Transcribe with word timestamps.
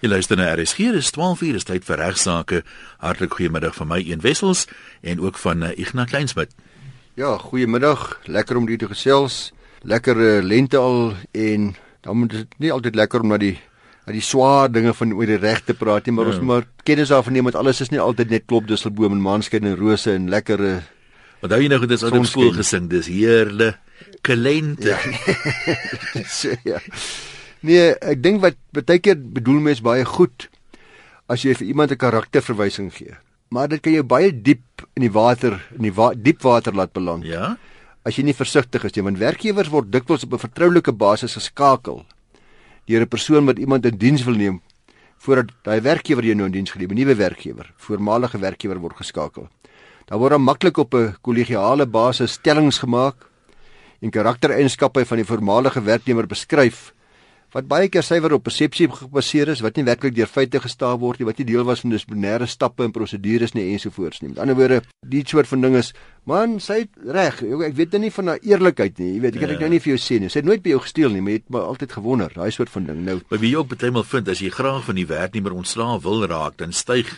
Jy 0.00 0.08
luister 0.08 0.38
na 0.40 0.46
RSG, 0.54 0.94
dis 0.96 1.10
12:00, 1.12 1.52
dis 1.58 1.66
tyd 1.68 1.84
vir 1.84 1.98
regsaake. 2.00 2.62
Hartlik 3.04 3.34
goeiemiddag 3.36 3.74
van 3.76 3.88
my 3.88 3.98
een 4.00 4.22
Wessels 4.24 4.66
en 5.04 5.20
ook 5.20 5.36
van 5.38 5.62
uh, 5.62 5.76
Ignas 5.76 6.08
Kleinsmid. 6.08 6.54
Ja, 7.20 7.36
goeiemiddag. 7.36 8.20
Lekker 8.24 8.56
om 8.56 8.68
hier 8.68 8.78
te 8.78 8.88
gesels. 8.88 9.52
Lekker 9.82 10.16
uh, 10.16 10.42
lente 10.42 10.76
al 10.76 11.12
en 11.32 11.74
dan 12.00 12.16
moet 12.16 12.30
dit 12.30 12.54
nie 12.58 12.72
altyd 12.72 12.96
lekker 12.96 13.20
om 13.20 13.28
na 13.28 13.36
die 13.36 13.58
na 14.06 14.12
die 14.16 14.24
swaar 14.24 14.72
dinge 14.72 14.94
van 14.96 15.12
oor 15.12 15.28
die 15.28 15.36
reg 15.36 15.60
te 15.64 15.76
praat 15.76 16.06
nie, 16.08 16.14
maar 16.16 16.30
ja. 16.30 16.32
ons 16.32 16.46
maar 16.48 16.64
kennis 16.82 17.12
daarvan 17.12 17.36
neem 17.36 17.50
dat 17.52 17.60
alles 17.60 17.80
is 17.84 17.92
nie 17.92 18.00
altyd 18.00 18.30
net 18.30 18.48
klop 18.48 18.66
dusselboom 18.66 19.12
en 19.12 19.20
maanskyn 19.20 19.68
en 19.68 19.76
rose 19.76 20.12
en 20.12 20.30
lekker 20.32 20.64
uh, 20.64 20.78
Wat 21.40 21.54
hou 21.54 21.60
jy 21.62 21.70
nou 21.72 21.78
dit 21.80 21.92
is 21.96 22.02
op 22.04 22.24
skool 22.28 22.50
gesing, 22.52 22.90
dis 22.92 23.06
heerle 23.08 23.70
kalente. 24.20 24.92
Ja. 24.92 24.98
so, 26.36 26.52
ja. 26.68 26.80
Nee, 27.60 27.92
ek 28.00 28.22
dink 28.22 28.40
wat 28.40 28.56
baie 28.72 28.98
keer 28.98 29.18
bedoel 29.20 29.60
mens 29.60 29.82
baie 29.84 30.04
goed 30.04 30.48
as 31.28 31.44
jy 31.44 31.54
vir 31.54 31.66
iemand 31.66 31.92
'n 31.92 31.96
karakterverwysing 31.96 32.90
gee. 32.92 33.14
Maar 33.50 33.68
dit 33.68 33.80
kan 33.82 33.92
jou 33.92 34.02
baie 34.02 34.32
diep 34.32 34.86
in 34.96 35.02
die 35.02 35.12
water, 35.12 35.60
in 35.76 35.82
die 35.82 35.92
wa 35.92 36.14
diep 36.14 36.42
water 36.42 36.72
laat 36.72 36.92
beland. 36.92 37.24
Ja. 37.24 37.58
As 38.04 38.16
jy 38.16 38.24
nie 38.24 38.34
versigtig 38.34 38.84
is 38.84 38.94
nie, 38.96 39.02
want 39.02 39.18
werkgewers 39.18 39.68
word 39.68 39.92
dikwels 39.92 40.24
op 40.24 40.32
'n 40.32 40.38
vertroulike 40.38 40.92
basis 40.92 41.34
geskakel 41.34 42.06
deur 42.86 43.02
'n 43.02 43.08
persoon 43.08 43.46
wat 43.46 43.58
iemand 43.58 43.86
in 43.86 43.98
diens 43.98 44.24
wil 44.24 44.34
neem 44.34 44.60
voordat 45.18 45.50
daai 45.64 45.80
werkgewer 45.80 46.24
jou 46.24 46.34
nou 46.34 46.46
in 46.46 46.52
diens 46.52 46.70
geneem, 46.70 46.90
'n 46.90 46.94
nuwe 46.94 47.14
werkgewer, 47.14 47.72
voormalige 47.76 48.38
werkgewer 48.38 48.78
word 48.78 48.96
geskakel. 48.96 49.48
Daar 50.06 50.18
word 50.18 50.30
dan 50.30 50.42
maklik 50.42 50.78
op 50.78 50.94
'n 50.94 51.16
kollegiale 51.20 51.86
basis 51.86 52.32
stellings 52.32 52.78
gemaak 52.78 53.28
en 54.00 54.10
karaktereienskappe 54.10 55.04
van 55.04 55.16
die 55.16 55.26
voormalige 55.26 55.82
werknemer 55.82 56.26
beskryf 56.26 56.94
wat 57.54 57.66
baie 57.70 57.88
keer 57.90 58.04
suiwer 58.06 58.36
op 58.36 58.44
persepsie 58.46 58.86
gebaseer 58.94 59.50
is 59.54 59.62
wat 59.64 59.78
nie 59.78 59.84
werklik 59.88 60.14
deur 60.14 60.30
feite 60.30 60.60
gestaaf 60.62 61.00
word 61.02 61.20
nie 61.20 61.26
wat 61.28 61.40
nie 61.40 61.48
deel 61.48 61.66
was 61.66 61.82
van 61.84 61.94
dissiplinêre 61.94 62.46
stappe 62.50 62.84
en 62.86 62.94
prosedures 62.94 63.54
nie 63.56 63.66
ensovoorts 63.72 64.22
nie. 64.22 64.30
Met 64.32 64.42
ander 64.44 64.58
woorde, 64.58 64.80
die 65.06 65.22
soort 65.26 65.50
van 65.50 65.64
ding 65.64 65.76
is, 65.80 65.92
man, 66.30 66.58
sy 66.62 66.84
reg. 67.06 67.42
Ek 67.42 67.74
weet 67.78 67.96
nou 67.96 68.02
nie 68.04 68.12
van 68.14 68.32
haar 68.32 68.46
eerlikheid 68.46 69.02
nie. 69.02 69.10
Jy 69.16 69.24
weet, 69.24 69.38
ek 69.38 69.44
kan 69.46 69.54
ja. 69.56 69.58
nou 69.64 69.72
nie 69.74 69.82
vir 69.82 69.94
jou 69.94 70.00
sê 70.02 70.20
nie. 70.22 70.30
Sy 70.30 70.42
het 70.42 70.48
nooit 70.48 70.62
by 70.64 70.74
jou 70.76 70.84
gesteel 70.84 71.16
nie, 71.16 71.24
maar 71.26 71.38
het 71.38 71.50
maar 71.50 71.68
altyd 71.72 71.98
gewonder, 71.98 72.32
daai 72.36 72.54
soort 72.54 72.72
van 72.72 72.86
ding. 72.90 73.02
Nou, 73.08 73.18
maar 73.32 73.42
wie 73.42 73.52
jy 73.52 73.60
ook 73.60 73.74
baie 73.74 73.92
maal 73.94 74.06
vind 74.06 74.30
as 74.30 74.44
jy 74.44 74.52
graag 74.54 74.86
van 74.86 75.00
die 75.00 75.08
werknemer 75.10 75.56
ontslaa 75.56 75.98
wil 76.04 76.26
raak, 76.30 76.58
dan 76.62 76.74
styg 76.76 77.10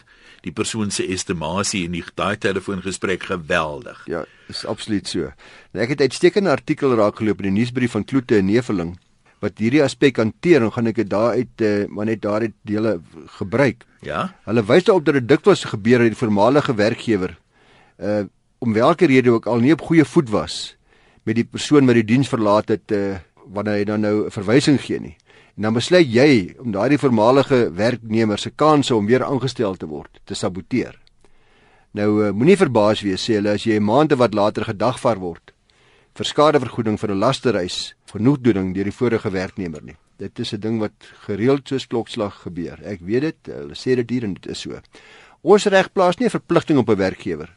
die 0.43 0.55
persoon 0.55 0.91
se 0.91 1.05
estimasie 1.07 1.85
in 1.87 1.95
die 1.95 2.05
daai 2.19 2.37
telefoongesprek 2.41 3.29
geweldig. 3.31 4.01
Ja, 4.11 4.25
is 4.51 4.65
absoluut 4.67 5.07
so. 5.11 5.31
Nou, 5.73 5.85
ek 5.85 5.95
het 5.95 6.09
uitstekende 6.09 6.51
artikel 6.51 6.97
raak 6.99 7.21
geloop 7.21 7.45
in 7.45 7.53
die 7.53 7.61
nuusbrief 7.61 7.95
van 7.95 8.07
Kloete 8.09 8.41
en 8.41 8.51
Neveling 8.51 8.97
wat 9.43 9.59
hierdie 9.59 9.83
aspek 9.83 10.21
hanteer 10.23 10.63
en 10.63 10.73
gaan 10.75 10.91
ek 10.93 11.01
dit 11.03 11.11
daaruit 11.11 11.65
uh, 11.67 11.73
maar 11.91 12.07
net 12.07 12.23
daardie 12.23 12.53
dele 12.69 13.01
gebruik. 13.39 13.83
Ja. 14.07 14.29
Hulle 14.47 14.63
wys 14.69 14.87
daarop 14.87 15.09
dat 15.09 15.19
dit 15.19 15.29
dikwels 15.29 15.65
gebeur 15.73 16.05
dat 16.05 16.15
die 16.15 16.23
voormalige 16.23 16.77
werkgewer 16.79 17.37
uh 17.99 18.23
om 18.63 18.77
watter 18.77 19.11
rede 19.11 19.33
ook 19.35 19.49
al 19.51 19.59
nie 19.59 19.73
op 19.75 19.81
goeie 19.83 20.05
voet 20.07 20.29
was 20.31 20.77
met 21.27 21.35
die 21.35 21.43
persoon 21.45 21.89
wat 21.91 21.97
die 21.99 22.07
diens 22.07 22.29
verlaat 22.31 22.71
het 22.71 22.95
uh 22.95 23.19
wanneer 23.51 23.81
hy 23.81 23.85
dan 23.85 24.01
nou 24.01 24.27
'n 24.27 24.31
verwysing 24.31 24.79
gee 24.81 25.01
nie. 25.01 25.17
En 25.57 25.63
dan 25.67 25.75
besluit 25.75 26.07
jy 26.07 26.55
om 26.59 26.71
daardie 26.71 26.99
voormalige 26.99 27.73
werknemer 27.75 28.39
se 28.39 28.51
kanse 28.51 28.95
om 28.95 29.07
weer 29.07 29.25
aangestel 29.25 29.75
te 29.75 29.87
word 29.87 30.21
te 30.25 30.35
saboteer. 30.35 30.95
Nou 31.91 32.33
moenie 32.33 32.57
verbaas 32.57 33.03
wees 33.03 33.27
sê 33.27 33.35
hulle 33.35 33.51
as 33.51 33.67
jy 33.67 33.77
'n 33.77 33.85
maand 33.85 34.15
wat 34.15 34.35
later 34.35 34.65
gedagvaar 34.65 35.19
word 35.19 35.52
vir 36.15 36.29
skadevergoeding 36.29 36.99
vir 37.01 37.11
'n 37.11 37.19
lasterreis 37.19 37.95
genoegdoening 38.13 38.75
deur 38.75 38.85
die 38.85 38.99
vorige 39.01 39.31
werknemer 39.31 39.83
nie. 39.83 39.97
Dit 40.19 40.39
is 40.39 40.53
'n 40.53 40.61
ding 40.61 40.79
wat 40.79 40.93
gereeld 41.27 41.69
soos 41.69 41.87
klokslag 41.87 42.43
gebeur. 42.43 42.79
Ek 42.85 43.01
weet 43.01 43.23
dit, 43.23 43.37
hulle 43.47 43.75
sê 43.75 43.97
dit 43.97 44.11
hier 44.11 44.25
en 44.25 44.35
dit 44.35 44.47
is 44.47 44.61
so. 44.61 44.81
Ons 45.43 45.67
reg 45.67 45.93
plaas 45.93 46.19
nie 46.19 46.27
'n 46.27 46.39
verpligting 46.39 46.79
op 46.79 46.89
'n 46.89 46.97
werkgewer 46.97 47.51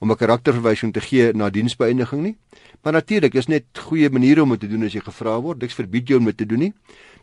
om 0.00 0.10
'n 0.10 0.16
karakterverwysing 0.16 0.92
te 0.92 1.00
gee 1.00 1.32
na 1.32 1.50
diensbeëindiging 1.50 2.22
nie. 2.22 2.36
Maar 2.82 2.92
natuurlik 2.92 3.34
is 3.34 3.46
net 3.46 3.64
goeie 3.72 4.10
maniere 4.10 4.42
om 4.42 4.50
dit 4.50 4.60
te 4.60 4.68
doen 4.68 4.84
as 4.84 4.92
jy 4.92 5.00
gevra 5.00 5.40
word. 5.40 5.60
Dit 5.60 5.72
verbied 5.72 6.08
jou 6.08 6.18
om 6.18 6.24
dit 6.24 6.36
te 6.36 6.46
doen 6.46 6.58
nie. 6.58 6.72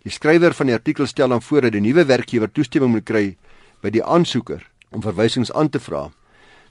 Die 0.03 0.11
skrywer 0.11 0.53
van 0.53 0.65
die 0.65 0.75
artikel 0.75 1.07
stel 1.07 1.29
dan 1.29 1.41
voor 1.41 1.61
dat 1.61 1.71
die 1.71 1.81
nuwe 1.81 2.05
werkgewer 2.05 2.51
toestemming 2.51 2.91
moet 2.91 3.05
kry 3.05 3.37
by 3.81 3.89
die 3.89 4.03
aansoeker 4.03 4.69
om 4.91 5.01
verwysings 5.01 5.51
aan 5.51 5.69
te 5.69 5.79
vra. 5.79 6.11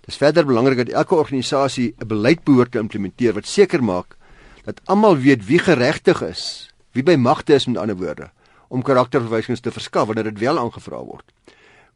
Dit 0.03 0.11
is 0.11 0.19
verder 0.19 0.43
belangrik 0.43 0.81
dat 0.81 0.89
elke 0.99 1.15
organisasie 1.15 1.95
'n 1.99 2.07
beleid 2.07 2.43
behoort 2.45 2.73
te 2.73 2.79
implementeer 2.79 3.35
wat 3.35 3.47
seker 3.47 3.85
maak 3.85 4.17
dat 4.65 4.81
almal 4.85 5.17
weet 5.17 5.47
wie 5.47 5.59
geregtig 5.59 6.23
is, 6.23 6.71
wie 6.93 7.03
by 7.03 7.15
magte 7.15 7.55
is 7.55 7.67
met 7.67 7.77
ander 7.77 7.97
woorde 7.97 8.31
om 8.69 8.83
karakterverwysings 8.83 9.61
te 9.61 9.71
verskaf 9.71 10.07
wanneer 10.07 10.25
dit 10.25 10.39
wel 10.39 10.59
aangevra 10.59 11.05
word. 11.05 11.25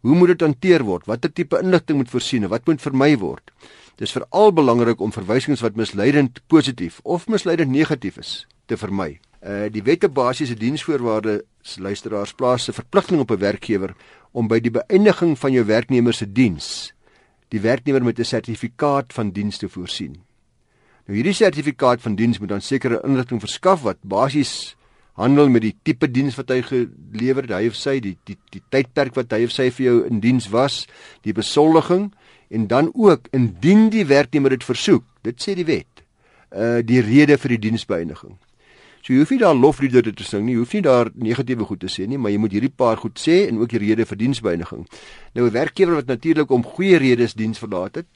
Hoe 0.01 0.15
moet 0.15 0.29
dit 0.29 0.41
hanteer 0.41 0.85
word? 0.85 1.07
Watter 1.07 1.33
tipe 1.33 1.59
inligting 1.59 1.99
moet 1.99 2.11
voorsien 2.11 2.43
en 2.43 2.49
wat 2.49 2.67
moet 2.67 2.83
vermy 2.83 3.17
word? 3.19 3.51
Dis 3.97 4.13
veral 4.13 4.53
belangrik 4.53 5.01
om 5.01 5.13
verwysings 5.13 5.61
wat 5.61 5.77
misleidend 5.77 6.41
positief 6.47 7.01
of 7.03 7.29
misleidend 7.29 7.71
negatief 7.71 8.19
is 8.19 8.47
te 8.67 8.77
vermy. 8.77 9.19
Uh 9.43 9.67
die 9.73 9.83
wette 9.83 10.09
basiese 10.09 10.55
diensvoorwaardes 10.55 11.79
luisteraars 11.79 12.33
plaas 12.33 12.69
'n 12.69 12.73
verpligting 12.73 13.21
op 13.21 13.31
'n 13.31 13.39
werkgewer 13.39 13.95
om 14.33 14.49
by 14.49 14.61
die 14.61 14.71
beëindiging 14.71 15.39
van 15.39 15.53
jou 15.53 15.65
werknemer 15.65 16.15
se 16.15 16.33
diens 16.33 16.95
die 17.49 17.61
werknemer 17.61 18.05
met 18.05 18.19
'n 18.19 18.25
sertifikaat 18.25 19.13
van 19.13 19.31
diens 19.31 19.59
te 19.59 19.69
voorsien. 19.69 20.17
Nou 21.07 21.15
hierdie 21.17 21.33
sertifikaat 21.33 22.01
van 22.01 22.15
diens 22.15 22.39
moet 22.39 22.49
dan 22.49 22.61
sekere 22.61 23.01
inligting 23.05 23.41
verskaf 23.41 23.83
wat 23.83 23.97
basies 24.03 24.77
handel 25.13 25.49
met 25.49 25.63
die 25.63 25.75
tipe 25.83 26.11
diens 26.11 26.37
wat 26.37 26.51
hy 26.53 26.61
gelewer 26.63 27.47
het, 27.47 27.53
hy 27.57 27.69
of 27.71 27.77
sy, 27.79 28.01
die 28.01 28.17
die 28.29 28.37
die 28.51 28.63
tydperk 28.69 29.15
wat 29.15 29.33
hy 29.33 29.45
of 29.45 29.55
sy 29.55 29.71
vir 29.71 29.87
jou 29.87 30.07
in 30.07 30.21
diens 30.21 30.49
was, 30.53 30.87
die 31.23 31.33
besoldiging 31.33 32.11
en 32.51 32.67
dan 32.67 32.91
ook 32.95 33.29
indien 33.33 33.89
die 33.91 34.05
werknemer 34.07 34.51
dit 34.51 34.65
versoek, 34.65 35.05
dit 35.23 35.41
sê 35.43 35.55
die 35.55 35.67
wet, 35.67 36.05
uh 36.53 36.83
die 36.85 37.01
rede 37.01 37.39
vir 37.39 37.57
die 37.57 37.63
diensbeëindiging. 37.71 38.37
So 39.07 39.15
jy 39.15 39.21
hoef 39.23 39.31
nie 39.31 39.39
daar 39.39 39.55
lofliedere 39.55 40.11
te 40.19 40.25
sing 40.27 40.43
nie, 40.43 40.57
jy 40.57 40.65
hoef 40.65 40.73
nie 40.75 40.83
daar 40.83 41.13
negatiewe 41.15 41.67
goed 41.69 41.79
te 41.85 41.87
sê 41.87 42.09
nie, 42.11 42.19
maar 42.19 42.33
jy 42.35 42.41
moet 42.43 42.57
hierdie 42.57 42.73
paar 42.75 42.99
goed 42.99 43.21
sê 43.23 43.45
en 43.47 43.61
ook 43.61 43.71
die 43.71 43.79
rede 43.79 44.03
vir 44.03 44.19
diensbeëindiging. 44.19 44.81
Nou 45.39 45.45
'n 45.47 45.53
werkgewer 45.55 45.95
wat 45.95 46.09
natuurlik 46.11 46.51
om 46.51 46.65
goeie 46.65 46.99
redes 46.99 47.35
diens 47.35 47.59
verlaat 47.59 47.95
het, 47.95 48.07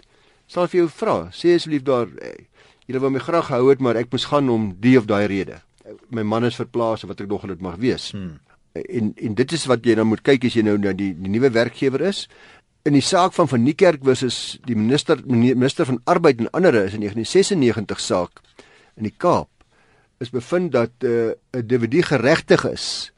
sal 0.48 0.66
vir 0.66 0.80
jou 0.80 0.88
vra, 0.88 1.30
sê 1.30 1.54
asseblief 1.54 1.84
daar 1.86 2.08
hey, 2.18 2.48
julle 2.86 3.00
wou 3.00 3.10
my 3.10 3.20
graag 3.20 3.46
gehou 3.46 3.70
het, 3.70 3.80
maar 3.80 3.96
ek 3.96 4.10
moes 4.10 4.24
gaan 4.24 4.50
om 4.50 4.74
die 4.80 4.98
of 4.98 5.06
daai 5.06 5.26
rede. 5.26 5.60
My 6.10 6.22
man 6.22 6.44
is 6.44 6.56
verplaas 6.56 7.04
of 7.04 7.08
wat 7.08 7.20
ek 7.20 7.28
nog 7.28 7.46
dit 7.46 7.60
mag 7.60 7.76
wees. 7.76 8.10
Hmm. 8.10 8.40
En 8.74 9.14
en 9.16 9.34
dit 9.34 9.52
is 9.52 9.66
wat 9.66 9.84
jy 9.84 9.94
dan 9.94 10.06
moet 10.06 10.22
kyk 10.22 10.44
as 10.44 10.54
jy 10.54 10.62
nou 10.62 10.76
na 10.78 10.92
die 10.92 11.14
die 11.14 11.30
nuwe 11.30 11.50
werkgewer 11.50 12.00
is. 12.00 12.28
In 12.82 12.92
die 12.92 13.02
saak 13.02 13.32
van 13.32 13.48
van 13.48 13.62
Niekerk 13.62 14.02
versus 14.02 14.58
die 14.66 14.74
minister 14.74 15.22
minister 15.24 15.86
van 15.86 16.00
arbeid 16.04 16.40
en 16.40 16.50
ander 16.50 16.74
is 16.74 16.94
in 16.94 17.00
1996 17.06 18.00
saak 18.00 18.42
in 18.96 19.04
die 19.04 19.14
Kaap 19.16 19.48
is 20.20 20.30
bevind 20.30 20.72
dat 20.72 20.90
eh, 20.98 21.08
'n 21.08 21.34
uh, 21.56 21.60
individu 21.60 22.02
geregtig 22.02 22.64
is 22.68 23.12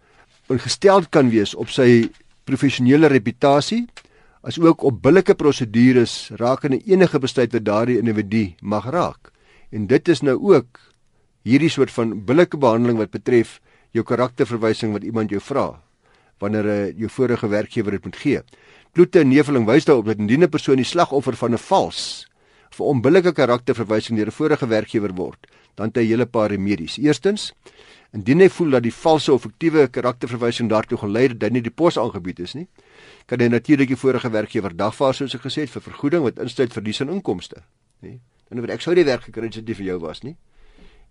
en 0.46 0.58
gestel 0.58 1.02
kan 1.10 1.30
wees 1.30 1.54
op 1.54 1.68
sy 1.68 2.10
professionele 2.44 3.06
reputasie 3.06 3.86
as 4.42 4.58
ook 4.58 4.82
op 4.82 5.02
billike 5.02 5.34
prosedures 5.34 6.30
rakende 6.38 6.78
enige 6.86 7.18
besluit 7.18 7.52
wat 7.52 7.64
daardie 7.64 7.98
individu 7.98 8.54
mag 8.60 8.90
raak. 8.90 9.30
En 9.70 9.86
dit 9.86 10.08
is 10.08 10.20
nou 10.20 10.38
ook 10.54 10.78
hierdie 11.42 11.70
soort 11.70 11.90
van 11.90 12.24
billike 12.24 12.56
behandeling 12.56 12.98
wat 12.98 13.10
betref 13.10 13.60
jou 13.90 14.04
karakterverwysing 14.04 14.92
wat 14.92 15.02
iemand 15.02 15.30
jou 15.30 15.40
vra 15.40 15.82
wanneer 16.38 16.64
'n 16.64 16.68
eh, 16.68 16.98
jou 16.98 17.08
vorige 17.10 17.48
werkgewer 17.48 17.90
dit 17.90 18.04
moet 18.04 18.16
gee. 18.16 18.40
Kloete 18.92 19.20
en 19.20 19.28
neveling 19.28 19.66
wys 19.66 19.84
daarop 19.84 20.06
dat 20.06 20.18
indien 20.18 20.42
'n 20.42 20.48
persoon 20.48 20.76
die 20.76 20.84
slagoffer 20.84 21.36
van 21.36 21.52
'n 21.52 21.58
vals 21.58 22.26
of 22.72 22.80
onbillike 22.80 23.32
karakterverwysing 23.32 24.18
deur 24.18 24.26
'n 24.32 24.38
vorige 24.38 24.66
werkgewer 24.66 25.14
word, 25.14 25.46
dan 25.74 25.86
het 25.86 25.96
hy 25.96 26.02
'n 26.02 26.08
hele 26.08 26.26
paar 26.26 26.48
remedies. 26.50 26.98
Eerstens, 26.98 27.52
indien 28.12 28.40
hy 28.40 28.48
voel 28.48 28.70
dat 28.70 28.82
die 28.82 28.94
valse 28.94 29.32
of 29.32 29.42
fiktiewe 29.42 29.88
karakterverwysing 29.88 30.68
daartoe 30.68 30.98
gelei 30.98 31.22
het 31.28 31.40
dat 31.40 31.50
hy 31.50 31.54
nie 31.54 31.62
die 31.62 31.70
pos 31.70 31.98
aangebied 31.98 32.40
is 32.40 32.54
nie, 32.54 32.68
kan 33.26 33.40
hy 33.40 33.48
natuurlik 33.48 33.88
die 33.88 33.96
vorige 33.96 34.30
werkgewer 34.30 34.76
dagvaar 34.76 35.14
soos 35.14 35.34
ek 35.34 35.42
gesê 35.42 35.60
het 35.60 35.70
vir 35.70 35.82
vergoeding 35.82 36.22
wat 36.22 36.38
insluit 36.38 36.72
verlies 36.72 37.00
aan 37.00 37.10
inkomste, 37.10 37.62
nê? 38.02 38.18
En 38.50 38.60
oor 38.60 38.70
ek 38.70 38.80
sou 38.80 38.94
die 38.94 39.04
werk 39.04 39.22
gekry 39.22 39.48
het 39.48 39.56
as 39.56 39.64
dit 39.64 39.76
vir 39.76 39.86
jou 39.86 39.98
was 40.00 40.22
nie. 40.22 40.36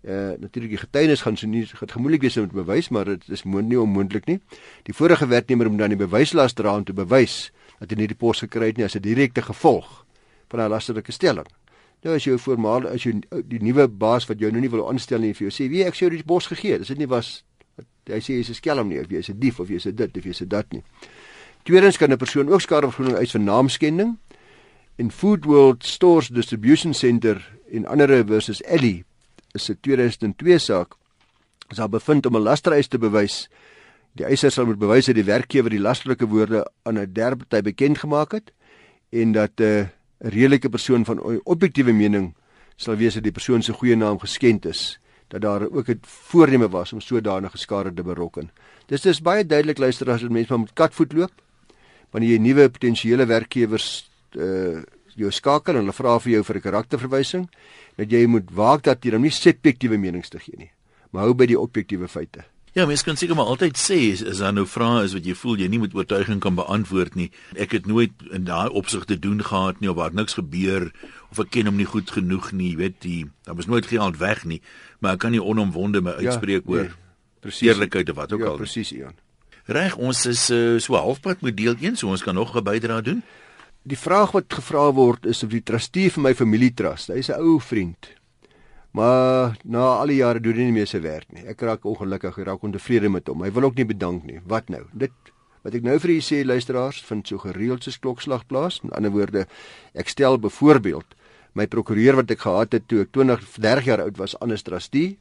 Uh 0.02 0.34
natuurlik 0.38 0.70
die 0.70 0.78
getuienis 0.78 1.22
gaan 1.22 1.36
so 1.36 1.46
nie 1.46 1.66
gaan 1.66 1.88
gemoeilik 1.88 2.22
wees 2.22 2.36
om 2.36 2.48
te 2.48 2.54
bewys, 2.54 2.90
maar 2.90 3.04
dit 3.04 3.28
is 3.28 3.42
moontlik 3.44 3.68
nie 3.70 3.80
onmoontlik 3.80 4.26
nie. 4.26 4.40
Die 4.82 4.94
vorige 4.94 5.26
werknemer 5.26 5.70
moet 5.70 5.78
dan 5.78 5.94
die 5.94 5.98
bewyslas 5.98 6.54
dra 6.54 6.76
om 6.76 6.84
te 6.84 6.92
bewys 6.92 7.52
dat 7.78 7.90
hy 7.90 7.96
nie 7.96 8.06
die 8.06 8.18
pos 8.18 8.42
gekry 8.42 8.66
het 8.66 8.76
nie 8.76 8.84
as 8.84 8.96
'n 8.96 9.02
direkte 9.02 9.42
gevolg 9.42 10.01
van 10.52 10.60
'n 10.60 10.68
lasterlike 10.68 11.12
stelling. 11.12 11.46
Nou 12.02 12.14
as 12.16 12.24
jy 12.24 12.36
voormaal 12.38 12.88
as 12.88 13.04
jy 13.06 13.20
die 13.48 13.62
nuwe 13.62 13.88
baas 13.88 14.26
wat 14.28 14.38
jou 14.38 14.50
nou 14.50 14.60
nie 14.60 14.70
wil 14.70 14.88
aanstel 14.88 15.20
nie 15.20 15.34
vir 15.34 15.48
jou 15.48 15.52
sê, 15.54 15.70
"Wie 15.70 15.84
ek 15.84 15.94
jy 15.94 16.08
die 16.10 16.22
pos 16.22 16.46
gegee 16.46 16.72
het." 16.72 16.80
As 16.80 16.88
dit 16.88 16.98
nie 16.98 17.08
was 17.08 17.42
hy 18.06 18.20
sê 18.20 18.34
jy's 18.36 18.50
'n 18.50 18.54
skelm 18.54 18.88
nie 18.88 19.00
of 19.00 19.08
jy's 19.08 19.28
'n 19.30 19.38
dief 19.38 19.60
of 19.60 19.68
jy's 19.68 19.86
'n 19.86 19.94
dit 19.94 20.16
of 20.16 20.24
jy's 20.24 20.42
'n 20.42 20.48
dat 20.48 20.72
nie. 20.72 20.82
Tweedens 21.64 21.96
kan 21.96 22.10
'n 22.10 22.16
persoon 22.16 22.48
ook 22.48 22.60
skadevergoeding 22.60 23.16
eis 23.16 23.32
vir 23.32 23.40
naamskending 23.40 24.18
in 24.96 25.10
Food 25.10 25.44
World 25.44 25.84
Stores 25.84 26.28
Distribution 26.28 26.94
Center 26.94 27.58
in 27.68 27.86
ander 27.86 28.26
versus 28.26 28.60
Ellie 28.62 29.04
is 29.54 29.70
'n 29.70 29.78
2002 29.80 30.58
saak 30.58 30.94
is 31.70 31.76
daar 31.76 31.88
bevind 31.88 32.26
om 32.26 32.36
'n 32.36 32.42
lastereis 32.42 32.88
te 32.88 32.98
bewys 32.98 33.48
Die 34.12 34.26
eiser 34.28 34.52
sal 34.52 34.66
moet 34.68 34.80
bewys 34.80 35.06
dat 35.08 35.16
die 35.16 35.24
werkgewer 35.24 35.72
die 35.72 35.80
lasterlike 35.80 36.26
woorde 36.28 36.66
aan 36.84 36.98
'n 37.00 37.12
derde 37.12 37.36
party 37.36 37.62
bekend 37.62 37.98
gemaak 37.98 38.32
het 38.32 38.52
en 39.10 39.32
dat 39.32 39.52
'n 39.56 39.62
uh, 39.62 39.86
redelike 40.22 40.68
persoon 40.68 41.04
van 41.04 41.20
objektiewe 41.44 41.92
mening 41.92 42.32
sal 42.76 42.96
wees 42.96 43.14
dat 43.14 43.24
die 43.26 43.34
persoon 43.34 43.62
se 43.62 43.72
goeie 43.72 43.96
naam 43.96 44.18
geskend 44.18 44.66
is, 44.66 44.98
dat 45.28 45.42
daar 45.42 45.68
ook 45.70 45.88
'n 45.88 46.00
voorneme 46.02 46.68
was 46.68 46.92
om 46.92 47.00
sodanige 47.00 47.58
skade 47.58 47.94
te 47.94 48.02
berokken. 48.02 48.50
Dis 48.86 49.00
dis 49.00 49.20
baie 49.20 49.46
duidelik 49.46 49.78
luister 49.78 50.10
as 50.10 50.22
mense 50.22 50.48
maar 50.48 50.58
met 50.58 50.72
katvoet 50.72 51.12
loop 51.12 51.32
wanneer 52.10 52.30
jy 52.30 52.38
nuwe 52.38 52.68
potensiële 52.70 53.26
werkgewers 53.26 54.10
uh 54.36 54.82
jou 55.12 55.28
skakel 55.28 55.76
en 55.76 55.82
hulle 55.82 55.92
vra 55.92 56.14
vir 56.24 56.32
jou 56.32 56.44
vir 56.44 56.56
'n 56.56 56.60
karakterverwysing 56.60 57.48
dat 57.96 58.10
jy 58.10 58.26
moet 58.26 58.48
waak 58.50 58.82
dat 58.82 59.04
jy 59.04 59.10
dan 59.10 59.20
nie 59.20 59.30
subjektiewe 59.30 59.98
menings 59.98 60.28
te 60.28 60.38
gee 60.38 60.56
nie 60.56 60.70
maar 61.10 61.24
hou 61.24 61.34
by 61.34 61.46
die 61.46 61.58
objektiewe 61.58 62.08
feite 62.08 62.44
Ja, 62.72 62.86
mens 62.86 63.02
kan 63.04 63.18
seker 63.20 63.36
maar 63.36 63.50
altyd 63.52 63.76
sê 63.76 63.98
is, 64.14 64.22
is 64.24 64.38
daar 64.40 64.54
nou 64.56 64.64
vrae 64.64 65.02
is 65.04 65.12
wat 65.12 65.26
jy 65.28 65.34
voel 65.36 65.58
jy 65.60 65.66
nie 65.68 65.80
met 65.82 65.92
oortuiging 65.92 66.38
kan 66.40 66.54
beantwoord 66.56 67.18
nie. 67.20 67.26
Ek 67.52 67.74
het 67.76 67.84
nooit 67.84 68.14
in 68.32 68.46
daai 68.48 68.72
opsig 68.72 69.04
te 69.10 69.18
doen 69.20 69.42
gehad 69.44 69.82
nie 69.82 69.90
of 69.92 69.98
waar 69.98 70.14
niks 70.16 70.38
gebeur 70.38 70.88
of 71.28 71.42
ek 71.44 71.50
ken 71.52 71.68
hom 71.68 71.76
nie 71.76 71.88
goed 71.88 72.08
genoeg 72.14 72.48
nie, 72.56 72.70
weet 72.80 73.04
jy. 73.04 73.26
Daar 73.44 73.58
was 73.60 73.68
nooit 73.68 73.90
geld 73.90 74.16
weg 74.22 74.46
nie, 74.48 74.62
maar 75.04 75.18
ek 75.18 75.24
kan 75.26 75.36
nie 75.36 75.42
onomwonde 75.44 76.00
my 76.00 76.16
ja, 76.16 76.32
uitspreek 76.32 76.64
ja, 76.64 76.72
oor 76.72 76.88
nee, 76.88 76.96
presies 77.44 77.68
eerlikheid 77.68 78.14
of 78.14 78.20
wat 78.22 78.32
ook 78.32 78.46
ja, 78.46 78.54
al. 78.54 78.56
Ja, 78.56 78.64
presies, 78.64 78.94
Ian. 78.96 79.20
Reg, 79.68 79.98
ons 80.00 80.24
is 80.32 80.48
uh, 80.50 80.80
so 80.80 80.96
halfpad 80.96 81.44
met 81.44 81.60
deel 81.60 81.76
1, 81.76 82.00
so 82.00 82.08
ons 82.08 82.24
kan 82.24 82.34
nog 82.34 82.56
'n 82.56 82.64
bydrae 82.64 83.02
doen. 83.04 83.22
Die 83.84 83.98
vraag 83.98 84.32
wat 84.32 84.48
gevra 84.48 84.88
word 84.96 85.26
is 85.26 85.42
of 85.42 85.50
die 85.50 85.62
trustee 85.62 86.08
vir 86.08 86.22
my 86.22 86.34
familietrust. 86.34 87.12
Hy's 87.12 87.28
'n 87.28 87.36
ou 87.36 87.60
vriend. 87.60 88.16
Maar 88.92 89.56
na 89.64 89.84
al 90.02 90.12
die 90.12 90.18
jare 90.20 90.40
doen 90.44 90.58
hy 90.58 90.66
nie 90.68 90.76
meer 90.76 90.88
sy 90.88 91.00
werk 91.00 91.30
nie. 91.32 91.46
Ek 91.48 91.62
raak 91.64 91.86
ongelukkig, 91.88 92.36
ek 92.36 92.48
raak 92.50 92.64
ontevrede 92.66 93.08
met 93.08 93.28
hom. 93.30 93.44
Hy 93.44 93.52
wil 93.56 93.70
ook 93.70 93.80
nie 93.80 93.88
bedank 93.88 94.26
nie. 94.28 94.42
Wat 94.48 94.68
nou? 94.72 94.84
Dit 94.92 95.32
wat 95.62 95.76
ek 95.78 95.84
nou 95.86 95.94
vir 96.02 96.16
julle 96.16 96.26
sê 96.26 96.42
luisteraars, 96.44 96.98
vind 97.06 97.28
so 97.30 97.40
gereeld 97.40 97.86
soos 97.86 98.00
klokslag 98.02 98.44
plaas. 98.50 98.80
Met 98.84 98.92
ander 98.98 99.14
woorde, 99.14 99.46
ek 99.96 100.12
stel 100.12 100.36
byvoorbeeld 100.42 101.16
my 101.56 101.68
prokureur 101.70 102.18
wat 102.20 102.32
ek 102.32 102.44
gehad 102.44 102.76
het 102.76 102.88
toe 102.88 103.04
ek 103.04 103.12
20 103.16 103.44
30 103.60 103.88
jaar 103.88 104.02
oud 104.04 104.20
was, 104.20 104.36
Annes 104.44 104.64
Trustee. 104.66 105.16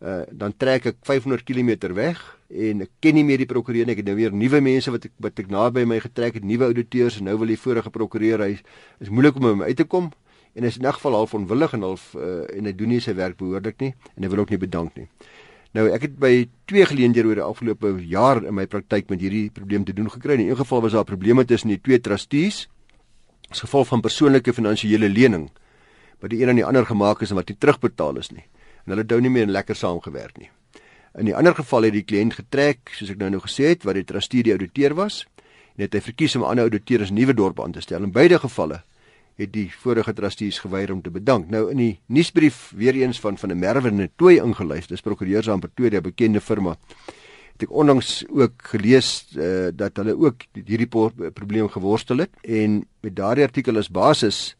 Uh 0.00 0.24
dan 0.32 0.54
trek 0.56 0.86
ek 0.88 1.02
500 1.04 1.44
km 1.44 1.92
weg 1.92 2.22
en 2.48 2.86
ek 2.86 2.94
ken 3.04 3.18
nie 3.18 3.26
meer 3.28 3.42
die 3.42 3.50
prokureur 3.50 3.84
nie. 3.84 3.92
Ek 3.92 4.00
het 4.00 4.08
nou 4.08 4.16
weer 4.16 4.32
nuwe 4.32 4.62
mense 4.64 4.88
wat 4.94 5.04
ek 5.10 5.12
wat 5.20 5.44
ek 5.44 5.52
naby 5.52 5.84
my 5.84 6.00
getrek 6.00 6.40
het, 6.40 6.46
nuwe 6.48 6.70
auditeurs 6.70 7.20
en 7.20 7.28
nou 7.28 7.36
wil 7.42 7.52
die 7.52 7.60
vorige 7.60 7.92
prokureur 7.92 8.46
hy 8.46 8.54
is 8.56 9.12
moeilik 9.12 9.36
om 9.36 9.50
hom 9.50 9.68
uit 9.68 9.76
te 9.76 9.84
kom 9.84 10.08
en 10.54 10.64
is 10.64 10.76
in 10.76 10.86
'n 10.86 10.92
geval 10.92 11.12
half 11.12 11.34
onwillig 11.34 11.72
en 11.72 11.82
half 11.82 12.14
uh, 12.14 12.56
en 12.56 12.64
hy 12.64 12.72
doen 12.72 12.88
nie 12.88 13.00
sy 13.00 13.14
werk 13.14 13.36
behoorlik 13.36 13.80
nie 13.80 13.94
en 14.16 14.22
hy 14.22 14.28
wil 14.28 14.38
ook 14.38 14.50
nie 14.50 14.58
bedank 14.58 14.96
nie. 14.96 15.08
Nou 15.72 15.86
ek 15.90 16.02
het 16.02 16.18
by 16.18 16.48
twee 16.66 16.84
geleenthede 16.86 17.28
oor 17.28 17.34
die 17.34 17.46
afgelope 17.46 17.94
jaar 18.02 18.44
in 18.44 18.54
my 18.54 18.66
praktyk 18.66 19.10
met 19.10 19.20
hierdie 19.20 19.50
probleem 19.50 19.84
te 19.84 19.92
doen 19.92 20.10
gekry. 20.10 20.34
In 20.34 20.48
een 20.48 20.56
geval 20.56 20.82
was 20.82 20.92
daar 20.92 21.04
probleme 21.04 21.44
tussen 21.44 21.68
die 21.68 21.80
twee 21.80 22.00
trustees 22.00 22.68
as 23.50 23.60
gevolg 23.60 23.86
van 23.86 24.00
persoonlike 24.00 24.52
finansiële 24.52 25.08
lening 25.08 25.50
wat 26.20 26.30
die 26.30 26.42
een 26.42 26.48
aan 26.48 26.58
die 26.60 26.66
ander 26.66 26.86
gemaak 26.86 27.22
is 27.22 27.30
en 27.30 27.36
wat 27.36 27.48
nie 27.48 27.56
terugbetaal 27.58 28.16
is 28.16 28.30
nie. 28.30 28.44
En 28.84 28.94
hulle 28.94 29.04
nou 29.08 29.20
nie 29.20 29.30
meer 29.30 29.46
lekker 29.46 29.76
saamgewerk 29.76 30.38
nie. 30.38 30.50
In 31.18 31.26
die 31.26 31.34
ander 31.34 31.54
geval 31.54 31.88
het 31.88 31.94
die 31.96 32.04
kliënt 32.06 32.36
getrek, 32.38 32.92
soos 32.94 33.10
ek 33.10 33.18
nou 33.18 33.30
nou 33.30 33.40
gesê 33.42 33.72
het, 33.72 33.84
wat 33.84 33.96
die 33.98 34.06
trustee 34.06 34.44
die 34.46 34.52
ouditeur 34.54 34.94
was 34.94 35.24
en 35.76 35.86
het 35.86 35.94
hy 35.94 36.00
verkies 36.00 36.36
om 36.36 36.42
'n 36.42 36.50
ander 36.50 36.68
ouditeur 36.68 37.02
as 37.02 37.10
nuwe 37.10 37.34
dorp 37.34 37.60
aan 37.60 37.72
te 37.72 37.80
stel. 37.80 38.02
In 38.02 38.12
beide 38.12 38.38
gevalle 38.38 38.82
het 39.40 39.52
die 39.54 39.68
vorige 39.72 40.12
trustees 40.16 40.60
geweier 40.60 40.92
om 40.92 41.00
te 41.02 41.12
bedank. 41.12 41.48
Nou 41.50 41.68
in 41.72 41.80
die 41.80 41.94
nuusbrief 42.12 42.70
weer 42.76 42.98
eens 43.00 43.20
van 43.20 43.38
van 43.38 43.50
'n 43.50 43.58
Merwe 43.58 43.88
en 43.88 44.02
'n 44.02 44.12
Tooi 44.16 44.36
ingelys, 44.36 44.86
dis 44.86 45.00
prokureurs 45.00 45.48
aan 45.48 45.60
Pretoria, 45.60 46.00
bekende 46.00 46.40
firma. 46.40 46.76
Het 47.52 47.62
ek 47.62 47.72
onlangs 47.72 48.24
ook 48.28 48.52
gelees 48.72 49.26
uh, 49.36 49.68
dat 49.74 49.96
hulle 49.96 50.16
ook 50.16 50.44
hierdie 50.52 50.88
probleem 51.32 51.68
geworstel 51.68 52.18
het 52.18 52.30
en 52.42 52.86
met 53.00 53.16
daardie 53.16 53.44
artikel 53.44 53.76
as 53.76 53.88
basis 53.88 54.56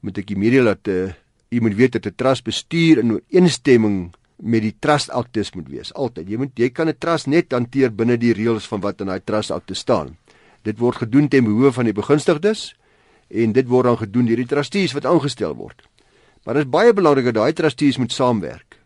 moet 0.00 0.18
ek 0.18 0.36
media 0.36 0.62
laat 0.62 0.88
uh, 0.88 1.12
jy 1.48 1.60
moet 1.60 1.74
weet 1.74 1.92
dat 1.92 2.06
'n 2.06 2.14
trust 2.16 2.44
bestuur 2.44 2.98
in 2.98 3.12
ooreenstemming 3.12 4.14
met 4.42 4.62
die 4.62 4.74
trust 4.78 5.10
aktes 5.10 5.52
moet 5.54 5.68
wees. 5.68 5.94
Altyd. 5.94 6.28
Jy 6.28 6.36
moet 6.36 6.58
jy 6.58 6.70
kan 6.70 6.88
'n 6.88 6.98
trust 6.98 7.26
net 7.26 7.52
hanteer 7.52 7.94
binne 7.94 8.16
die 8.16 8.32
reëls 8.32 8.66
van 8.66 8.80
wat 8.80 9.00
in 9.00 9.06
daai 9.06 9.20
trust 9.24 9.50
akte 9.50 9.74
staan. 9.74 10.16
Dit 10.62 10.78
word 10.78 10.96
gedoen 10.96 11.28
ten 11.28 11.44
behoeve 11.44 11.72
van 11.72 11.84
die 11.84 11.92
begunstigdes 11.92 12.74
en 13.32 13.52
dit 13.56 13.68
word 13.68 13.88
dan 13.88 13.98
gedoen 14.02 14.28
deur 14.28 14.42
die 14.42 14.50
trustees 14.50 14.94
wat 14.96 15.08
aangestel 15.08 15.56
word. 15.56 15.82
Maar 16.44 16.58
dit 16.58 16.66
is 16.66 16.70
baie 16.70 16.92
belangrik 16.92 17.30
dat 17.30 17.38
daai 17.38 17.52
trustees 17.56 17.98
moet 17.98 18.12
saamwerk. 18.12 18.78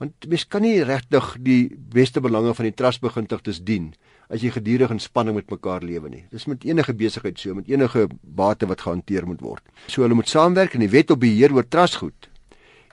Want 0.00 0.28
mens 0.28 0.46
kan 0.48 0.64
nie 0.64 0.80
regtig 0.84 1.34
die 1.44 1.76
beste 1.92 2.22
belange 2.24 2.54
van 2.56 2.68
die 2.68 2.76
trustbegintigdes 2.76 3.60
dien 3.64 3.92
as 4.30 4.44
jy 4.44 4.52
gedurig 4.54 4.92
in 4.94 5.02
spanning 5.02 5.36
met 5.36 5.50
mekaar 5.50 5.84
lewe 5.84 6.08
nie. 6.08 6.22
Dis 6.30 6.46
met 6.46 6.64
enige 6.64 6.94
besigheid 6.94 7.38
so, 7.38 7.54
met 7.54 7.68
enige 7.68 8.06
bate 8.22 8.68
wat 8.70 8.84
gehanteer 8.86 9.26
moet 9.26 9.42
word. 9.44 9.64
So 9.90 10.06
hulle 10.06 10.16
moet 10.16 10.30
saamwerk 10.30 10.76
en 10.76 10.84
die 10.84 10.92
wet 10.92 11.10
op 11.10 11.20
beheer 11.20 11.52
oor 11.52 11.66
trustgoed 11.66 12.30